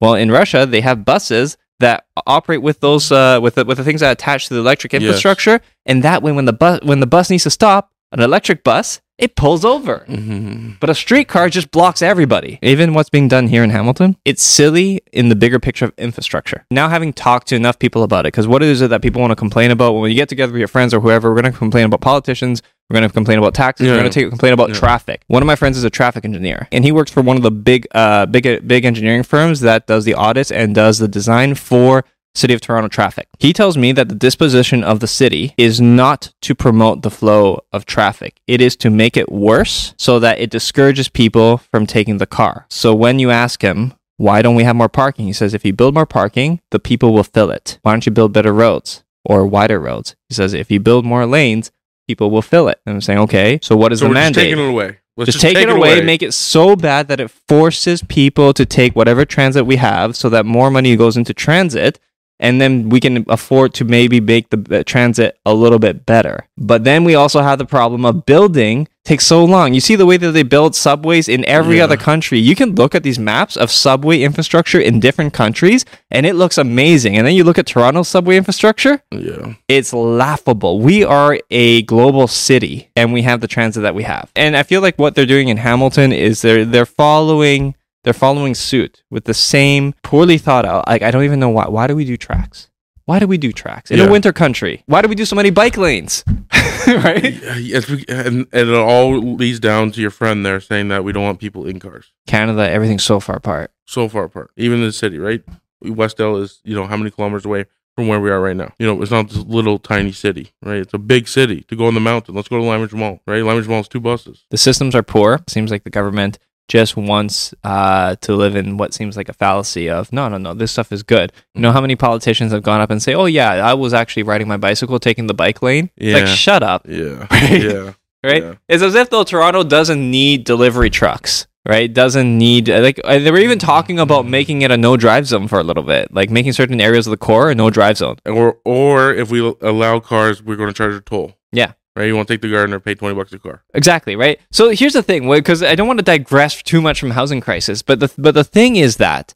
well, 0.00 0.14
in 0.14 0.30
Russia, 0.30 0.64
they 0.66 0.80
have 0.80 1.04
buses 1.04 1.56
that 1.80 2.06
operate 2.26 2.62
with 2.62 2.80
those 2.80 3.12
uh, 3.12 3.38
with 3.42 3.56
the, 3.56 3.64
with 3.64 3.76
the 3.78 3.84
things 3.84 4.00
that 4.00 4.12
attach 4.12 4.48
to 4.48 4.54
the 4.54 4.60
electric 4.60 4.92
Yes. 4.94 5.02
infrastructure, 5.02 5.60
and 5.84 6.02
that 6.02 6.22
way, 6.22 6.32
when 6.32 6.46
the 6.46 6.52
bus 6.54 6.80
when 6.82 7.00
the 7.00 7.06
bus 7.06 7.28
needs 7.28 7.42
to 7.42 7.50
stop, 7.50 7.92
an 8.12 8.20
electric 8.20 8.64
bus, 8.64 9.00
it 9.18 9.36
pulls 9.36 9.64
over. 9.64 10.04
Mhm. 10.08 10.76
But 10.80 10.90
a 10.90 10.94
streetcar 10.94 11.48
just 11.48 11.70
blocks 11.70 12.02
everybody. 12.02 12.58
Even 12.62 12.94
what's 12.94 13.10
being 13.10 13.28
done 13.28 13.46
here 13.46 13.62
in 13.62 13.70
Hamilton, 13.70 14.16
it's 14.24 14.42
silly 14.42 15.00
in 15.12 15.28
the 15.28 15.36
bigger 15.36 15.58
picture 15.60 15.84
of 15.84 15.92
infrastructure. 15.96 16.64
Now, 16.70 16.88
having 16.88 17.12
talked 17.12 17.48
to 17.48 17.56
enough 17.56 17.78
people 17.78 18.02
about 18.02 18.26
it, 18.26 18.32
because 18.32 18.48
what 18.48 18.62
is 18.62 18.82
it 18.82 18.88
that 18.90 19.02
people 19.02 19.20
want 19.20 19.30
to 19.30 19.36
complain 19.36 19.70
about 19.70 19.92
when 19.92 20.10
you 20.10 20.16
get 20.16 20.28
together 20.28 20.52
with 20.52 20.58
your 20.58 20.68
friends 20.68 20.92
or 20.92 21.00
whoever? 21.00 21.32
We're 21.32 21.40
going 21.42 21.52
to 21.52 21.58
complain 21.58 21.84
about 21.84 22.00
politicians. 22.00 22.60
We're 22.90 22.98
going 22.98 23.08
to 23.08 23.14
complain 23.14 23.38
about 23.38 23.54
taxes. 23.54 23.86
We're 23.86 23.98
going 23.98 24.10
to 24.10 24.28
complain 24.28 24.52
about 24.52 24.68
Yeah. 24.70 24.74
traffic. 24.74 25.22
One 25.28 25.42
of 25.42 25.46
my 25.46 25.56
friends 25.56 25.78
is 25.78 25.84
a 25.84 25.90
traffic 25.90 26.24
engineer, 26.24 26.68
and 26.72 26.84
he 26.84 26.92
works 26.92 27.10
for 27.10 27.22
one 27.22 27.36
of 27.36 27.42
the 27.42 27.50
big, 27.50 27.86
uh, 27.94 28.26
big, 28.26 28.66
big 28.68 28.84
engineering 28.84 29.22
firms 29.22 29.60
that 29.60 29.86
does 29.86 30.04
the 30.04 30.14
audits 30.14 30.50
and 30.50 30.74
does 30.74 30.98
the 30.98 31.08
design 31.08 31.54
for 31.54 32.04
City 32.34 32.52
of 32.52 32.60
Toronto 32.60 32.88
traffic. 32.88 33.28
He 33.38 33.52
tells 33.52 33.76
me 33.76 33.92
that 33.92 34.08
the 34.08 34.14
disposition 34.14 34.82
of 34.82 35.00
the 35.00 35.06
city 35.06 35.54
is 35.56 35.80
not 35.80 36.32
to 36.42 36.54
promote 36.54 37.02
the 37.02 37.10
flow 37.10 37.64
of 37.72 37.86
traffic. 37.86 38.40
It 38.46 38.60
is 38.60 38.74
to 38.76 38.90
make 38.90 39.16
it 39.16 39.30
worse 39.30 39.94
so 39.98 40.18
that 40.18 40.40
it 40.40 40.50
discourages 40.50 41.08
people 41.08 41.58
from 41.58 41.86
taking 41.86 42.18
the 42.18 42.26
car. 42.26 42.66
So 42.70 42.94
when 42.94 43.18
you 43.18 43.30
ask 43.30 43.62
him, 43.62 43.94
why 44.16 44.42
don't 44.42 44.54
we 44.54 44.64
have 44.64 44.76
more 44.76 44.88
parking? 44.88 45.26
He 45.26 45.32
says, 45.32 45.54
if 45.54 45.64
you 45.64 45.72
build 45.72 45.94
more 45.94 46.06
parking, 46.06 46.60
the 46.70 46.78
people 46.78 47.12
will 47.12 47.24
fill 47.24 47.50
it. 47.50 47.78
Why 47.82 47.92
don't 47.92 48.06
you 48.06 48.12
build 48.12 48.32
better 48.32 48.52
roads 48.52 49.04
or 49.24 49.46
wider 49.46 49.80
roads? 49.80 50.16
He 50.28 50.34
says, 50.34 50.54
if 50.54 50.70
you 50.70 50.80
build 50.80 51.04
more 51.04 51.26
lanes, 51.26 51.70
people 52.06 52.30
will 52.30 52.42
fill 52.42 52.68
it. 52.68 52.80
And 52.86 52.96
I'm 52.96 53.00
saying, 53.00 53.18
okay, 53.20 53.58
so 53.62 53.76
what 53.76 53.92
is 53.92 54.00
So 54.00 54.06
the 54.06 54.10
we're 54.10 54.20
just 54.20 54.34
taking 54.34 54.58
it 54.58 54.68
away. 54.68 54.98
Let's 55.16 55.30
just, 55.30 55.40
take, 55.40 55.56
it 55.56 55.68
away, 55.68 56.02
make 56.02 56.22
it 56.22 56.34
so 56.34 56.74
bad 56.74 57.06
that 57.06 57.20
it 57.20 57.30
forces 57.30 58.02
people 58.02 58.52
to 58.52 58.66
take 58.66 58.96
whatever 58.96 59.24
transit 59.24 59.64
we 59.64 59.76
have 59.76 60.16
so 60.16 60.28
that 60.30 60.44
more 60.44 60.72
money 60.72 60.96
goes 60.96 61.16
into 61.16 61.32
transit 61.32 62.00
and 62.40 62.60
then 62.60 62.88
we 62.88 63.00
can 63.00 63.24
afford 63.28 63.74
to 63.74 63.84
maybe 63.84 64.20
make 64.20 64.50
the 64.50 64.82
transit 64.84 65.38
a 65.46 65.54
little 65.54 65.78
bit 65.78 66.04
better. 66.06 66.46
But 66.58 66.84
then 66.84 67.04
we 67.04 67.14
also 67.14 67.42
have 67.42 67.58
the 67.58 67.66
problem 67.66 68.04
of 68.04 68.26
building 68.26 68.88
takes 69.04 69.26
so 69.26 69.44
long. 69.44 69.74
You 69.74 69.80
see 69.80 69.96
the 69.96 70.06
way 70.06 70.16
that 70.16 70.32
they 70.32 70.42
build 70.42 70.74
subways 70.74 71.28
in 71.28 71.44
every 71.44 71.76
Yeah. 71.76 71.84
other 71.84 71.96
country. 71.98 72.38
You 72.38 72.54
can 72.56 72.74
look 72.74 72.94
at 72.94 73.02
these 73.02 73.18
maps 73.18 73.54
of 73.54 73.70
subway 73.70 74.22
infrastructure 74.22 74.80
in 74.80 74.98
different 74.98 75.34
countries 75.34 75.84
and 76.10 76.24
it 76.24 76.34
looks 76.34 76.56
amazing. 76.56 77.14
And 77.16 77.26
then 77.26 77.34
you 77.34 77.44
look 77.44 77.58
at 77.58 77.66
Toronto's 77.66 78.08
subway 78.08 78.36
infrastructure, 78.38 79.02
Yeah. 79.12 79.54
it's 79.68 79.92
laughable. 79.92 80.80
We 80.80 81.04
are 81.04 81.38
a 81.50 81.82
global 81.82 82.26
city 82.28 82.88
and 82.96 83.12
we 83.12 83.22
have 83.22 83.40
the 83.42 83.48
transit 83.48 83.82
that 83.82 83.94
we 83.94 84.04
have. 84.04 84.30
And 84.34 84.56
I 84.56 84.62
feel 84.62 84.80
like 84.80 84.98
what 84.98 85.14
they're 85.14 85.26
doing 85.26 85.48
in 85.48 85.58
Hamilton 85.58 86.10
is 86.12 86.40
they're 86.42 86.64
they're 86.64 86.86
following 86.86 87.74
they're 88.04 88.12
following 88.12 88.54
suit 88.54 89.02
with 89.10 89.24
the 89.24 89.34
same 89.34 89.94
poorly 90.02 90.38
thought 90.38 90.64
out. 90.64 90.86
Like 90.86 91.02
I 91.02 91.10
don't 91.10 91.24
even 91.24 91.40
know 91.40 91.48
why 91.50 91.66
why 91.68 91.86
do 91.88 91.96
we 91.96 92.04
do 92.04 92.16
tracks? 92.16 92.70
Why 93.06 93.18
do 93.18 93.26
we 93.26 93.36
do 93.36 93.52
tracks 93.52 93.90
in 93.90 93.98
Yeah. 93.98 94.06
a 94.06 94.10
winter 94.10 94.32
country? 94.32 94.82
Why 94.86 95.02
do 95.02 95.08
we 95.08 95.14
do 95.14 95.24
so 95.26 95.36
many 95.36 95.50
bike 95.50 95.76
lanes? 95.76 96.24
right? 96.86 97.34
Yes, 97.58 97.88
we- 97.90 98.04
and, 98.08 98.46
and 98.52 98.68
it 98.70 98.74
all 98.74 99.18
leads 99.18 99.60
down 99.60 99.90
to 99.92 100.00
your 100.00 100.10
friend 100.10 100.44
there 100.46 100.60
saying 100.60 100.88
that 100.88 101.04
we 101.04 101.12
don't 101.12 101.22
want 101.24 101.38
people 101.40 101.66
in 101.66 101.80
cars 101.80 102.12
Canada, 102.26 102.70
everything's 102.70 103.04
so 103.04 103.20
far 103.20 103.36
apart. 103.36 103.72
so 103.84 104.08
far 104.08 104.24
apart. 104.24 104.50
Even 104.56 104.78
in 104.80 104.86
the 104.86 104.92
city, 104.92 105.18
right? 105.18 105.42
Westdale 105.84 106.40
is, 106.42 106.60
you 106.64 106.74
know, 106.74 106.86
how 106.86 106.96
many 106.96 107.10
kilometers 107.10 107.44
away 107.44 107.66
from 107.94 108.08
where 108.08 108.20
we 108.20 108.30
are 108.30 108.40
right 108.40 108.56
now? 108.56 108.72
You 108.78 108.86
know, 108.86 109.02
it's 109.02 109.10
not 109.10 109.28
this 109.28 109.38
little 109.44 109.78
tiny 109.78 110.12
city, 110.12 110.52
right? 110.62 110.78
It's 110.78 110.94
a 110.94 110.98
big 110.98 111.28
city 111.28 111.60
to 111.68 111.76
go 111.76 111.86
on 111.86 111.94
the 111.94 112.00
mountain. 112.00 112.34
Let's 112.34 112.48
go 112.48 112.56
to 112.58 112.64
Limeridge 112.64 112.94
Mall, 112.94 113.20
right? 113.26 113.42
Limeridge 113.42 113.68
Mall 113.68 113.80
is 113.80 113.88
two 113.88 114.00
buses. 114.00 114.46
The 114.50 114.56
systems 114.56 114.94
are 114.94 115.02
poor. 115.02 115.40
Seems 115.46 115.70
like 115.70 115.84
the 115.84 115.90
government 115.90 116.38
just 116.68 116.96
wants 116.96 117.54
uh, 117.62 118.16
to 118.16 118.34
live 118.34 118.56
in 118.56 118.76
what 118.76 118.94
seems 118.94 119.16
like 119.16 119.28
a 119.28 119.32
fallacy 119.32 119.88
of 119.90 120.12
no, 120.12 120.28
no, 120.28 120.38
no, 120.38 120.54
this 120.54 120.72
stuff 120.72 120.92
is 120.92 121.02
good. 121.02 121.32
You 121.54 121.60
know 121.60 121.72
how 121.72 121.80
many 121.80 121.96
politicians 121.96 122.52
have 122.52 122.62
gone 122.62 122.80
up 122.80 122.90
and 122.90 123.02
say, 123.02 123.14
"Oh 123.14 123.26
yeah, 123.26 123.50
I 123.50 123.74
was 123.74 123.92
actually 123.92 124.22
riding 124.22 124.48
my 124.48 124.56
bicycle, 124.56 124.98
taking 124.98 125.26
the 125.26 125.34
bike 125.34 125.62
lane." 125.62 125.90
It's 125.96 126.20
Like, 126.20 126.26
shut 126.26 126.62
up, 126.62 126.86
Yeah. 126.88 127.26
Right? 127.30 127.62
Yeah. 127.62 127.92
right? 128.22 128.42
Yeah. 128.42 128.54
It's 128.68 128.82
as 128.82 128.94
if 128.94 129.10
though 129.10 129.24
Toronto 129.24 129.62
doesn't 129.62 130.10
need 130.10 130.44
delivery 130.44 130.88
trucks, 130.88 131.46
right? 131.68 131.92
Doesn't 131.92 132.38
need 132.38 132.68
like 132.68 132.98
uh, 133.04 133.18
they 133.18 133.30
were 133.30 133.38
even 133.38 133.58
talking 133.58 133.98
about 133.98 134.26
making 134.26 134.62
it 134.62 134.70
a 134.70 134.76
no 134.78 134.96
drive 134.96 135.26
zone 135.26 135.48
for 135.48 135.60
a 135.60 135.64
little 135.64 135.82
bit, 135.82 136.12
like 136.14 136.30
making 136.30 136.52
certain 136.54 136.80
areas 136.80 137.06
of 137.06 137.10
the 137.10 137.18
core 137.18 137.50
a 137.50 137.54
no 137.54 137.68
drive 137.68 137.98
zone. 137.98 138.16
Or 138.24 138.58
or 138.64 139.12
if 139.12 139.30
we 139.30 139.40
allow 139.60 140.00
cars, 140.00 140.42
we're 140.42 140.56
going 140.56 140.70
to 140.70 140.74
charge 140.74 140.94
a 140.94 141.00
toll. 141.00 141.34
Yeah. 141.52 141.72
Right. 141.96 142.06
You 142.06 142.16
want 142.16 142.26
to 142.26 142.34
take 142.34 142.42
the 142.42 142.50
Gardiner, 142.50 142.80
pay 142.80 142.94
twenty 142.94 143.14
bucks 143.14 143.32
a 143.32 143.38
car. 143.38 143.62
Exactly, 143.72 144.16
right? 144.16 144.40
So 144.50 144.70
here's 144.70 144.94
the 144.94 145.02
thing, 145.02 145.30
because 145.30 145.62
I 145.62 145.76
don't 145.76 145.86
want 145.86 146.00
to 146.00 146.04
digress 146.04 146.60
too 146.62 146.80
much 146.80 146.98
from 146.98 147.12
housing 147.12 147.40
crisis, 147.40 147.82
but 147.82 148.00
the 148.00 148.12
but 148.18 148.34
the 148.34 148.42
thing 148.42 148.76
is 148.76 148.96
that 148.96 149.32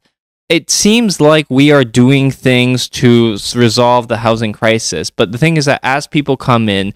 it 0.49 0.69
seems 0.69 1.21
like 1.21 1.45
we 1.49 1.71
are 1.71 1.83
doing 1.85 2.31
things 2.31 2.89
to 2.89 3.37
resolve 3.55 4.07
the 4.07 4.17
housing 4.17 4.51
crisis, 4.51 5.09
but 5.09 5.31
the 5.31 5.37
thing 5.37 5.57
is 5.57 5.65
that 5.65 5.79
as 5.83 6.05
people 6.07 6.35
come 6.35 6.67
in, 6.67 6.93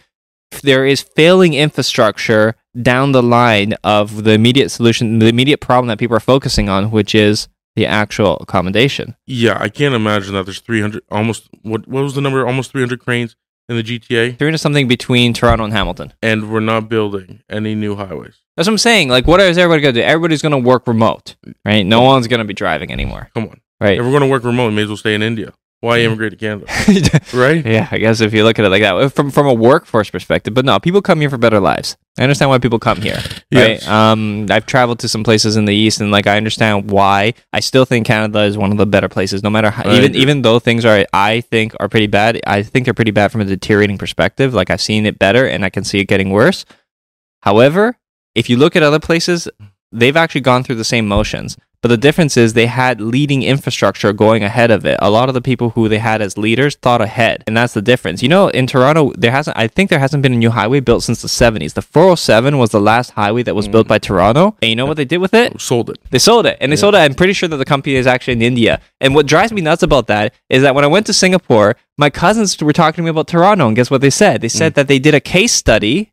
there 0.64 0.86
is 0.86 1.02
failing 1.02 1.54
infrastructure 1.54 2.56
down 2.82 3.12
the 3.12 3.24
line 3.24 3.74
of 3.84 4.24
the 4.24 4.32
immediate 4.32 4.70
solution, 4.70 5.20
the 5.20 5.28
immediate 5.28 5.62
problem 5.62 5.88
that 5.88 6.00
people 6.00 6.18
are 6.18 6.20
focusing 6.20 6.68
on, 6.68 6.92
which 6.92 7.16
is 7.16 7.48
the 7.76 7.86
actual 7.86 8.38
accommodation. 8.42 9.16
Yeah, 9.26 9.58
I 9.60 9.70
can't 9.70 9.96
imagine 9.96 10.34
that 10.34 10.44
there's 10.46 10.60
three 10.60 10.82
hundred 10.82 11.04
almost 11.10 11.48
what 11.62 11.88
what 11.88 12.04
was 12.04 12.16
the 12.16 12.22
number? 12.22 12.46
Almost 12.46 12.72
three 12.72 12.82
hundred 12.82 13.00
cranes 13.00 13.38
in 13.70 13.78
the 13.78 13.84
GTA, 13.84 14.38
There 14.38 14.50
is 14.50 14.62
something 14.62 14.88
between 14.88 15.34
Toronto 15.34 15.64
and 15.64 15.74
Hamilton. 15.74 16.14
and 16.22 16.52
we're 16.52 16.60
not 16.60 16.90
building 16.90 17.42
any 17.50 17.76
new 17.76 17.96
highways. 17.96 18.36
That's 18.58 18.68
what 18.68 18.74
I'm 18.74 18.78
saying. 18.78 19.10
Like, 19.10 19.26
what 19.26 19.40
is 19.40 19.58
everybody 19.58 19.82
going 19.82 19.96
to 19.96 20.02
do? 20.02 20.06
Everybody's 20.06 20.42
going 20.42 20.52
to 20.52 20.58
work 20.58 20.86
remote, 20.88 21.36
right? 21.66 21.84
No 21.86 22.02
one's 22.02 22.28
going 22.28 22.40
to 22.40 22.46
be 22.46 22.54
driving 22.54 22.92
anymore, 22.92 23.30
Come 23.34 23.44
on. 23.46 23.62
right? 23.82 23.98
If 23.98 24.04
we're 24.06 24.12
going 24.12 24.22
to 24.22 24.28
work 24.28 24.44
remote, 24.44 24.70
we 24.70 24.76
may 24.76 24.82
as 24.84 24.90
well 24.90 24.98
stay 24.98 25.16
in 25.16 25.22
India. 25.24 25.54
Why 25.84 26.00
immigrate 26.00 26.32
to 26.32 26.38
Canada? 26.38 27.20
Right? 27.34 27.66
Yeah, 27.66 27.90
I 27.92 27.98
guess 27.98 28.22
if 28.22 28.34
you 28.34 28.46
look 28.46 28.58
at 28.58 28.64
it 28.64 28.70
like 28.70 28.82
that, 28.84 29.12
from 29.12 29.30
from 29.32 29.48
a 29.48 29.54
workforce 29.54 30.10
perspective, 30.10 30.54
but 30.54 30.64
no, 30.64 30.80
people 30.80 31.02
come 31.02 31.20
here 31.20 31.30
for 31.30 31.38
better 31.38 31.60
lives. 31.60 31.98
I 32.18 32.24
understand 32.24 32.50
why 32.50 32.60
people 32.60 32.80
come 32.80 33.02
here, 33.02 33.18
right? 33.18 33.44
Yes. 33.52 33.86
Um, 33.86 34.48
I've 34.50 34.66
traveled 34.66 35.00
to 35.00 35.10
some 35.10 35.26
places 35.26 35.58
in 35.58 35.66
the 35.66 35.76
east, 35.76 36.00
and 36.00 36.10
like 36.10 36.26
I 36.26 36.38
understand 36.38 36.90
why. 36.90 37.34
I 37.52 37.60
still 37.60 37.84
think 37.84 38.08
Canada 38.08 38.44
is 38.44 38.58
one 38.58 38.72
of 38.72 38.78
the 38.78 38.86
better 38.86 39.10
places, 39.10 39.44
no 39.44 39.50
matter 39.50 39.72
how. 39.72 39.92
Even 39.92 40.16
even 40.16 40.42
though 40.42 40.58
things 40.58 40.86
are, 40.86 41.06
I 41.12 41.42
think, 41.42 41.76
are 41.82 41.90
pretty 41.90 42.08
bad. 42.08 42.40
I 42.48 42.64
think 42.64 42.86
they're 42.86 42.94
pretty 42.94 43.12
bad 43.12 43.34
from 43.34 43.42
a 43.42 43.46
deteriorating 43.46 43.98
perspective. 43.98 44.54
Like 44.54 44.70
I've 44.70 44.80
seen 44.80 45.06
it 45.06 45.20
better, 45.20 45.46
and 45.46 45.66
I 45.66 45.70
can 45.70 45.84
see 45.84 46.00
it 46.00 46.06
getting 46.06 46.30
worse. 46.30 46.64
However, 47.42 47.98
if 48.36 48.50
you 48.50 48.56
look 48.56 48.78
at 48.78 48.84
other 48.84 49.00
places, 49.00 49.50
they've 49.92 50.16
actually 50.16 50.42
gone 50.42 50.64
through 50.64 50.76
the 50.76 50.86
same 50.86 51.10
motions. 51.10 51.58
But 51.84 51.90
the 51.90 51.98
difference 51.98 52.38
is 52.38 52.54
they 52.54 52.68
had 52.68 53.02
leading 53.02 53.44
infrastructure 53.44 54.14
going 54.14 54.42
ahead 54.42 54.72
of 54.72 54.86
it. 54.86 54.98
A 55.02 55.10
lot 55.10 55.28
of 55.28 55.36
the 55.36 55.42
people 55.42 55.72
who 55.72 55.90
they 55.90 55.98
had 55.98 56.22
as 56.22 56.38
leaders 56.38 56.76
thought 56.76 57.02
ahead, 57.02 57.44
and 57.46 57.58
that's 57.58 57.74
the 57.74 57.82
difference. 57.82 58.24
You 58.24 58.30
know, 58.30 58.48
in 58.48 58.68
Toronto, 58.68 59.12
there 59.18 59.32
hasn't. 59.32 59.58
I 59.58 59.68
think 59.68 59.90
there 59.90 60.00
hasn't 60.00 60.24
been 60.24 60.32
a 60.32 60.38
new 60.38 60.50
highway 60.50 60.80
built 60.80 61.04
since 61.04 61.22
the 61.22 61.28
'70s. 61.28 61.74
The 61.74 61.82
407 61.82 62.58
was 62.58 62.70
the 62.70 62.80
last 62.80 63.12
highway 63.12 63.44
that 63.44 63.54
was 63.54 63.68
built 63.68 63.88
mm. 63.88 63.90
by 63.90 64.00
Toronto, 64.00 64.56
and 64.62 64.70
you 64.70 64.78
know 64.78 64.86
what 64.86 64.96
they 64.96 65.04
did 65.04 65.18
with 65.18 65.34
it? 65.34 65.60
Sold 65.60 65.90
it. 65.90 66.00
They 66.10 66.20
sold 66.20 66.46
it, 66.46 66.58
and 66.62 66.72
they 66.72 66.78
sold 66.78 66.96
it. 66.96 67.00
I'm 67.00 67.16
pretty 67.16 67.34
sure 67.34 67.50
that 67.50 67.58
the 67.58 67.66
company 67.66 67.96
is 67.96 68.08
actually 68.08 68.34
in 68.34 68.42
India. 68.42 68.80
And 69.02 69.14
what 69.14 69.26
drives 69.26 69.52
me 69.52 69.60
nuts 69.60 69.84
about 69.84 70.08
that 70.08 70.34
is 70.50 70.62
that 70.62 70.76
when 70.76 70.86
I 70.86 70.88
went 70.88 71.06
to 71.08 71.14
Singapore, 71.14 71.76
my 71.98 72.10
cousins 72.10 72.58
were 72.64 72.72
talking 72.72 72.96
to 72.96 73.04
me 73.04 73.10
about 73.10 73.28
Toronto, 73.28 73.68
and 73.68 73.76
guess 73.76 73.92
what 73.92 74.00
they 74.00 74.10
said? 74.10 74.40
They 74.40 74.48
said 74.48 74.72
mm. 74.72 74.76
that 74.76 74.88
they 74.88 75.00
did 75.00 75.16
a 75.16 75.20
case 75.20 75.52
study 75.52 76.13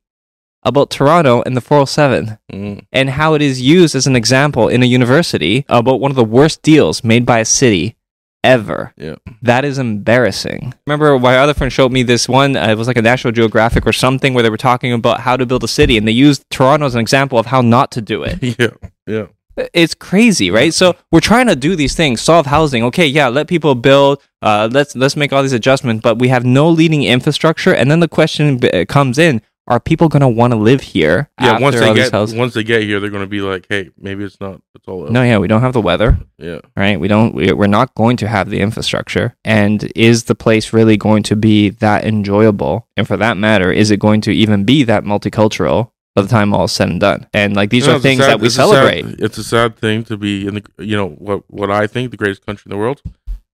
about 0.63 0.91
Toronto 0.91 1.43
and 1.47 1.57
the 1.57 1.61
407 1.61 2.39
Mm. 2.53 2.85
and 2.93 3.11
how 3.11 3.35
it 3.35 3.43
is 3.43 3.61
used 3.63 3.95
as 3.95 4.07
an 4.07 4.17
example 4.17 4.69
in 4.69 4.83
a 4.83 4.87
university 4.87 5.65
about 5.69 6.01
one 6.01 6.11
of 6.11 6.17
the 6.17 6.25
worst 6.25 6.63
deals 6.63 7.03
made 7.03 7.25
by 7.25 7.39
a 7.39 7.45
city 7.45 7.97
ever. 8.43 8.93
Yeah. 8.97 9.17
That 9.43 9.65
is 9.65 9.79
embarrassing. 9.79 10.75
Remember, 10.87 11.19
my 11.19 11.39
other 11.39 11.55
friend 11.55 11.73
showed 11.73 11.93
me 11.93 12.03
this 12.03 12.29
one. 12.29 12.57
Uh, 12.57 12.69
it 12.69 12.77
was 12.79 12.89
like 12.89 12.97
a 12.97 13.03
National 13.03 13.33
Geographic 13.33 13.87
or 13.87 13.93
something 13.93 14.35
where 14.35 14.43
they 14.43 14.51
were 14.51 14.57
talking 14.57 14.93
about 14.93 15.21
how 15.21 15.37
to 15.37 15.47
build 15.47 15.63
a 15.65 15.69
city, 15.69 15.97
and 15.99 16.07
they 16.09 16.13
used 16.13 16.45
Toronto 16.51 16.87
as 16.87 16.95
an 16.95 17.01
example 17.01 17.39
of 17.39 17.47
how 17.47 17.61
not 17.61 17.91
to 17.93 18.01
do 18.01 18.23
it. 18.25 18.39
Yeah. 18.59 18.71
Yeah. 19.07 19.27
It's 19.75 19.95
crazy, 19.95 20.51
right? 20.51 20.73
So 20.73 20.97
we're 21.13 21.21
trying 21.21 21.47
to 21.49 21.57
do 21.57 21.77
these 21.77 21.95
things, 21.95 22.23
solve 22.23 22.47
housing. 22.47 22.83
Okay, 22.85 23.07
yeah, 23.07 23.29
let 23.29 23.47
people 23.47 23.75
build. 23.75 24.23
Uh, 24.41 24.69
let's 24.73 24.97
let's 24.97 25.17
make 25.17 25.33
all 25.35 25.43
these 25.43 25.53
adjustments, 25.53 26.03
but 26.03 26.19
we 26.19 26.29
have 26.29 26.45
no 26.47 26.69
leading 26.71 27.03
infrastructure. 27.03 27.75
And 27.75 27.91
then 27.91 28.01
the 28.01 28.09
question 28.09 28.57
b- 28.57 28.87
comes 28.87 29.19
in: 29.19 29.43
Are 29.71 29.79
people 29.81 30.09
going 30.09 30.21
to 30.21 30.29
want 30.29 30.53
to 30.53 30.57
live 30.59 30.81
here? 30.81 31.31
Yeah. 31.41 31.53
after 31.53 31.63
Once 31.63 31.77
they 31.79 31.95
get 31.95 32.13
once 32.37 32.55
they 32.55 32.65
get 32.65 32.83
here, 32.83 32.99
they're 32.99 33.09
going 33.09 33.23
to 33.23 33.29
be 33.29 33.41
like, 33.41 33.67
hey, 33.69 33.91
maybe 33.99 34.25
it's 34.25 34.41
not. 34.41 34.61
It's 34.75 34.87
all. 34.89 35.07
No, 35.09 35.23
yeah, 35.23 35.39
we 35.39 35.47
don't 35.49 35.61
have 35.63 35.73
the 35.73 35.81
weather, 35.81 36.19
Yeah. 36.39 36.59
right? 36.77 36.99
We 36.99 37.07
don't. 37.09 37.35
we- 37.35 37.53
We're 37.53 37.69
not 37.69 37.95
going 37.95 38.17
to 38.19 38.27
have 38.29 38.51
the 38.51 38.61
infrastructure. 38.61 39.37
And 39.45 39.91
is 39.95 40.25
the 40.25 40.35
place 40.35 40.73
really 40.73 40.97
going 40.97 41.23
to 41.25 41.37
be 41.37 41.71
that 41.71 42.05
enjoyable? 42.05 42.87
And 42.97 43.07
for 43.07 43.17
that 43.19 43.37
matter, 43.37 43.71
is 43.71 43.91
it 43.93 44.01
going 44.01 44.21
to 44.23 44.33
even 44.33 44.65
be 44.65 44.83
that 44.85 45.05
multicultural 45.05 45.93
by 46.17 46.23
the 46.23 46.29
time 46.29 46.53
all 46.53 46.65
is 46.65 46.73
said 46.73 46.89
and 46.89 47.01
done? 47.01 47.29
And 47.33 47.55
like 47.55 47.71
these 47.71 47.87
No, 47.87 47.95
are 47.97 48.01
things 48.01 48.21
sad- 48.23 48.31
that 48.31 48.41
we 48.41 48.47
it's 48.47 48.57
a 48.57 48.63
sad- 48.67 48.69
celebrate. 48.71 49.21
it's 49.21 49.39
a 49.39 49.45
sad 49.45 49.77
thing 49.77 50.03
to 50.05 50.17
be 50.17 50.47
in 50.49 50.55
the 50.57 50.63
you 50.79 50.97
know 50.97 51.09
what 51.11 51.45
what 51.49 51.71
I 51.71 51.87
think 51.87 52.11
the 52.11 52.17
greatest 52.17 52.45
country 52.45 52.65
in 52.67 52.71
the 52.71 52.79
world, 52.83 53.03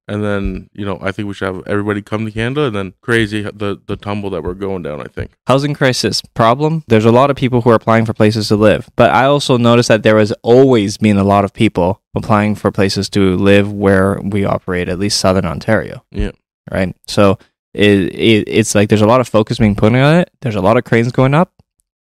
and 0.09 0.23
then 0.23 0.69
you 0.73 0.85
know 0.85 0.99
I 1.01 1.11
think 1.13 1.27
we 1.29 1.35
should 1.35 1.53
have 1.55 1.67
everybody 1.67 2.01
come 2.03 2.25
to 2.27 2.31
Canada, 2.33 2.67
and 2.67 2.77
then 2.77 2.95
crazy 3.01 3.43
the 3.43 3.81
the 3.87 3.97
tumble 3.97 4.31
that 4.31 4.43
we're 4.43 4.55
going 4.55 4.83
down. 4.83 5.01
I 5.01 5.05
think. 5.09 5.33
housing 5.47 5.75
crisis 5.75 6.23
problem 6.35 6.85
there's 6.89 7.05
a 7.05 7.13
lot 7.13 7.31
of 7.31 7.37
people 7.37 7.61
who 7.63 7.71
are 7.71 7.75
applying 7.75 8.05
for 8.07 8.13
places 8.15 8.49
to 8.49 8.57
live 8.57 8.89
but 8.97 9.11
i 9.11 9.25
also 9.25 9.57
noticed 9.57 9.89
that 9.89 10.03
there 10.03 10.19
has 10.19 10.33
always 10.43 10.97
been 10.99 11.17
a 11.19 11.25
lot 11.25 11.45
of 11.45 11.53
people 11.53 12.01
applying 12.15 12.55
for 12.55 12.71
places 12.71 13.09
to 13.11 13.37
live 13.37 13.73
where 13.73 14.21
we 14.23 14.45
operate 14.45 14.89
at 14.89 14.99
least 14.99 15.19
southern 15.21 15.45
ontario 15.47 16.05
Yeah. 16.11 16.33
right 16.71 16.95
so 17.07 17.39
it, 17.75 17.99
it, 18.15 18.49
it's 18.49 18.75
like 18.75 18.89
there's 18.89 19.03
a 19.03 19.07
lot 19.07 19.21
of 19.21 19.29
focus 19.29 19.59
being 19.59 19.77
put 19.77 19.95
on 19.95 20.15
it 20.17 20.31
there's 20.41 20.55
a 20.57 20.61
lot 20.63 20.77
of 20.77 20.85
cranes 20.85 21.13
going 21.13 21.35
up 21.35 21.53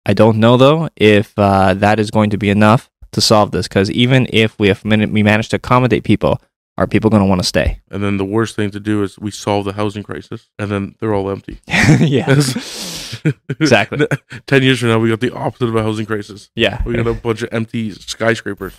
i 0.06 0.12
don't 0.14 0.38
know 0.38 0.56
though 0.56 0.88
if 0.96 1.32
uh, 1.38 1.74
that 1.74 1.98
is 2.00 2.10
going 2.10 2.30
to 2.30 2.38
be 2.38 2.50
enough 2.50 2.88
to 3.12 3.20
solve 3.20 3.50
this 3.50 3.68
because 3.68 3.90
even 3.90 4.26
if 4.32 4.58
we 4.58 4.68
have 4.68 4.82
we 4.84 5.22
manage 5.22 5.48
to 5.50 5.56
accommodate 5.56 6.04
people 6.04 6.40
are 6.78 6.86
people 6.86 7.10
going 7.10 7.22
to 7.22 7.28
want 7.28 7.40
to 7.42 7.46
stay 7.46 7.80
And 7.90 8.02
then 8.02 8.16
the 8.18 8.24
worst 8.24 8.54
thing 8.56 8.70
to 8.70 8.80
do 8.80 9.02
is 9.02 9.18
we 9.18 9.30
solve 9.32 9.64
the 9.64 9.72
housing 9.72 10.04
crisis, 10.04 10.48
and 10.58 10.70
then 10.70 10.94
they're 10.98 11.12
all 11.12 11.28
empty. 11.28 11.60
yeah 11.66 12.26
Exactly. 13.60 14.06
Ten 14.46 14.62
years 14.62 14.78
from 14.78 14.88
now, 14.90 14.98
we 14.98 15.08
got 15.08 15.20
the 15.20 15.34
opposite 15.34 15.68
of 15.68 15.76
a 15.76 15.82
housing 15.82 16.06
crisis. 16.06 16.50
yeah 16.54 16.82
We 16.84 16.94
got 16.94 17.06
a 17.06 17.14
bunch 17.14 17.42
of 17.42 17.48
empty 17.52 17.90
skyscrapers. 17.92 18.74